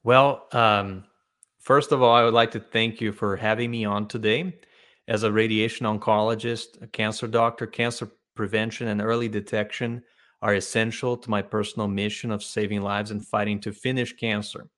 Well, 0.04 0.46
um, 0.52 1.04
first 1.61 1.92
of 1.92 2.02
all, 2.02 2.14
I 2.14 2.22
would 2.22 2.35
like 2.35 2.50
to 2.50 2.61
thank 2.61 3.00
you 3.00 3.11
for 3.11 3.35
having 3.37 3.70
me 3.70 3.87
on 3.87 4.06
today. 4.06 4.54
As 5.08 5.22
a 5.22 5.32
radiation 5.32 5.87
oncologist, 5.87 6.82
a 6.82 6.87
cancer 6.87 7.26
doctor, 7.26 7.66
cancer 7.66 8.11
prevention 8.37 8.88
and 8.88 9.00
early 9.00 9.28
detection 9.28 10.02
are 10.42 10.55
essential 10.55 11.16
to 11.16 11.31
my 11.31 11.42
personal 11.42 11.88
mission 11.88 12.31
of 12.33 12.42
saving 12.44 12.83
lives 12.83 13.11
and 13.12 13.26
fighting 13.26 13.61
to 13.61 13.72
finish 13.72 14.14
cancer. 14.14 14.68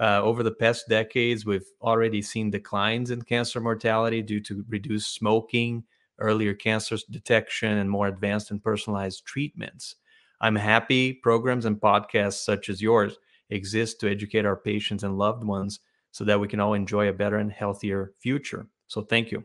Uh, 0.00 0.22
over 0.22 0.42
the 0.42 0.50
past 0.52 0.88
decades, 0.88 1.44
we've 1.44 1.66
already 1.82 2.22
seen 2.22 2.50
declines 2.50 3.10
in 3.10 3.22
cancer 3.22 3.60
mortality 3.60 4.22
due 4.22 4.40
to 4.40 4.64
reduced 4.68 5.14
smoking, 5.14 5.84
earlier 6.18 6.54
cancer 6.54 6.96
detection, 7.10 7.78
and 7.78 7.90
more 7.90 8.06
advanced 8.08 8.50
and 8.50 8.62
personalized 8.62 9.24
treatments. 9.26 9.96
I'm 10.40 10.56
happy 10.56 11.12
programs 11.12 11.66
and 11.66 11.76
podcasts 11.80 12.44
such 12.44 12.68
as 12.68 12.80
yours 12.82 13.18
exist 13.50 14.00
to 14.00 14.10
educate 14.10 14.46
our 14.46 14.56
patients 14.56 15.04
and 15.04 15.18
loved 15.18 15.44
ones 15.44 15.80
so 16.10 16.24
that 16.24 16.40
we 16.40 16.48
can 16.48 16.60
all 16.60 16.74
enjoy 16.74 17.08
a 17.08 17.12
better 17.12 17.36
and 17.36 17.52
healthier 17.52 18.14
future. 18.18 18.66
So, 18.86 19.02
thank 19.02 19.30
you. 19.30 19.44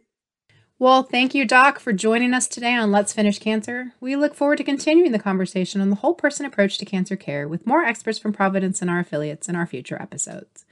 Well, 0.80 1.02
thank 1.02 1.34
you, 1.34 1.44
Doc, 1.44 1.80
for 1.80 1.92
joining 1.92 2.36
us 2.36 2.48
today 2.48 2.76
on 2.76 2.92
Let's 2.92 3.12
Finish 3.12 3.40
Cancer. 3.40 3.94
We 4.00 4.16
look 4.16 4.36
forward 4.36 4.60
to 4.60 4.63
continuing 4.63 5.12
the 5.12 5.18
conversation 5.18 5.82
on 5.82 5.90
the 5.90 5.96
whole 5.96 6.13
person 6.13 6.46
approach 6.46 6.78
to 6.78 6.86
cancer 6.86 7.16
care 7.16 7.48
with 7.48 7.66
more 7.66 7.84
experts 7.84 8.20
from 8.20 8.32
Providence 8.32 8.80
and 8.80 8.88
our 8.88 9.00
affiliates 9.00 9.50
in 9.50 9.56
our 9.56 9.66
future 9.66 10.00
episodes. 10.00 10.66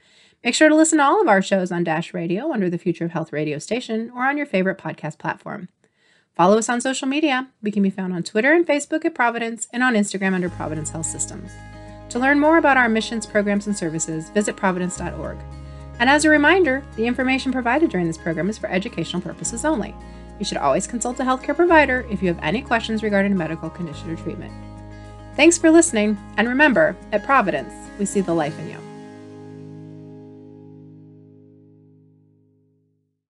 Make 0.44 0.54
sure 0.54 0.68
to 0.68 0.76
listen 0.76 0.98
to 0.98 1.04
all 1.04 1.20
of 1.20 1.26
our 1.26 1.42
shows 1.42 1.72
on 1.72 1.82
Dash 1.82 2.14
Radio 2.14 2.52
under 2.52 2.70
the 2.70 2.78
Future 2.78 3.04
of 3.04 3.10
Health 3.10 3.32
radio 3.32 3.58
station 3.58 4.12
or 4.14 4.22
on 4.22 4.36
your 4.36 4.46
favorite 4.46 4.78
podcast 4.78 5.18
platform. 5.18 5.70
Follow 6.36 6.56
us 6.56 6.68
on 6.68 6.80
social 6.80 7.08
media. 7.08 7.48
We 7.60 7.72
can 7.72 7.82
be 7.82 7.90
found 7.90 8.12
on 8.12 8.22
Twitter 8.22 8.52
and 8.52 8.64
Facebook 8.64 9.04
at 9.04 9.12
Providence 9.12 9.66
and 9.72 9.82
on 9.82 9.94
Instagram 9.94 10.34
under 10.34 10.48
Providence 10.48 10.90
Health 10.90 11.06
Systems. 11.06 11.50
To 12.10 12.20
learn 12.20 12.38
more 12.38 12.58
about 12.58 12.76
our 12.76 12.88
missions, 12.88 13.26
programs, 13.26 13.66
and 13.66 13.76
services, 13.76 14.30
visit 14.30 14.54
providence.org. 14.54 15.38
And 15.98 16.10
as 16.10 16.24
a 16.24 16.30
reminder, 16.30 16.84
the 16.96 17.06
information 17.06 17.52
provided 17.52 17.90
during 17.90 18.06
this 18.06 18.18
program 18.18 18.50
is 18.50 18.58
for 18.58 18.68
educational 18.68 19.22
purposes 19.22 19.64
only. 19.64 19.94
You 20.38 20.44
should 20.44 20.58
always 20.58 20.86
consult 20.86 21.20
a 21.20 21.22
healthcare 21.22 21.56
provider 21.56 22.06
if 22.10 22.22
you 22.22 22.28
have 22.28 22.42
any 22.42 22.60
questions 22.60 23.02
regarding 23.02 23.32
a 23.32 23.36
medical 23.36 23.70
condition 23.70 24.10
or 24.10 24.16
treatment. 24.16 24.52
Thanks 25.36 25.58
for 25.58 25.70
listening, 25.70 26.18
and 26.36 26.48
remember, 26.48 26.96
at 27.12 27.24
Providence, 27.24 27.72
we 27.98 28.04
see 28.04 28.20
the 28.20 28.34
life 28.34 28.58
in 28.58 28.70
you. 28.70 28.85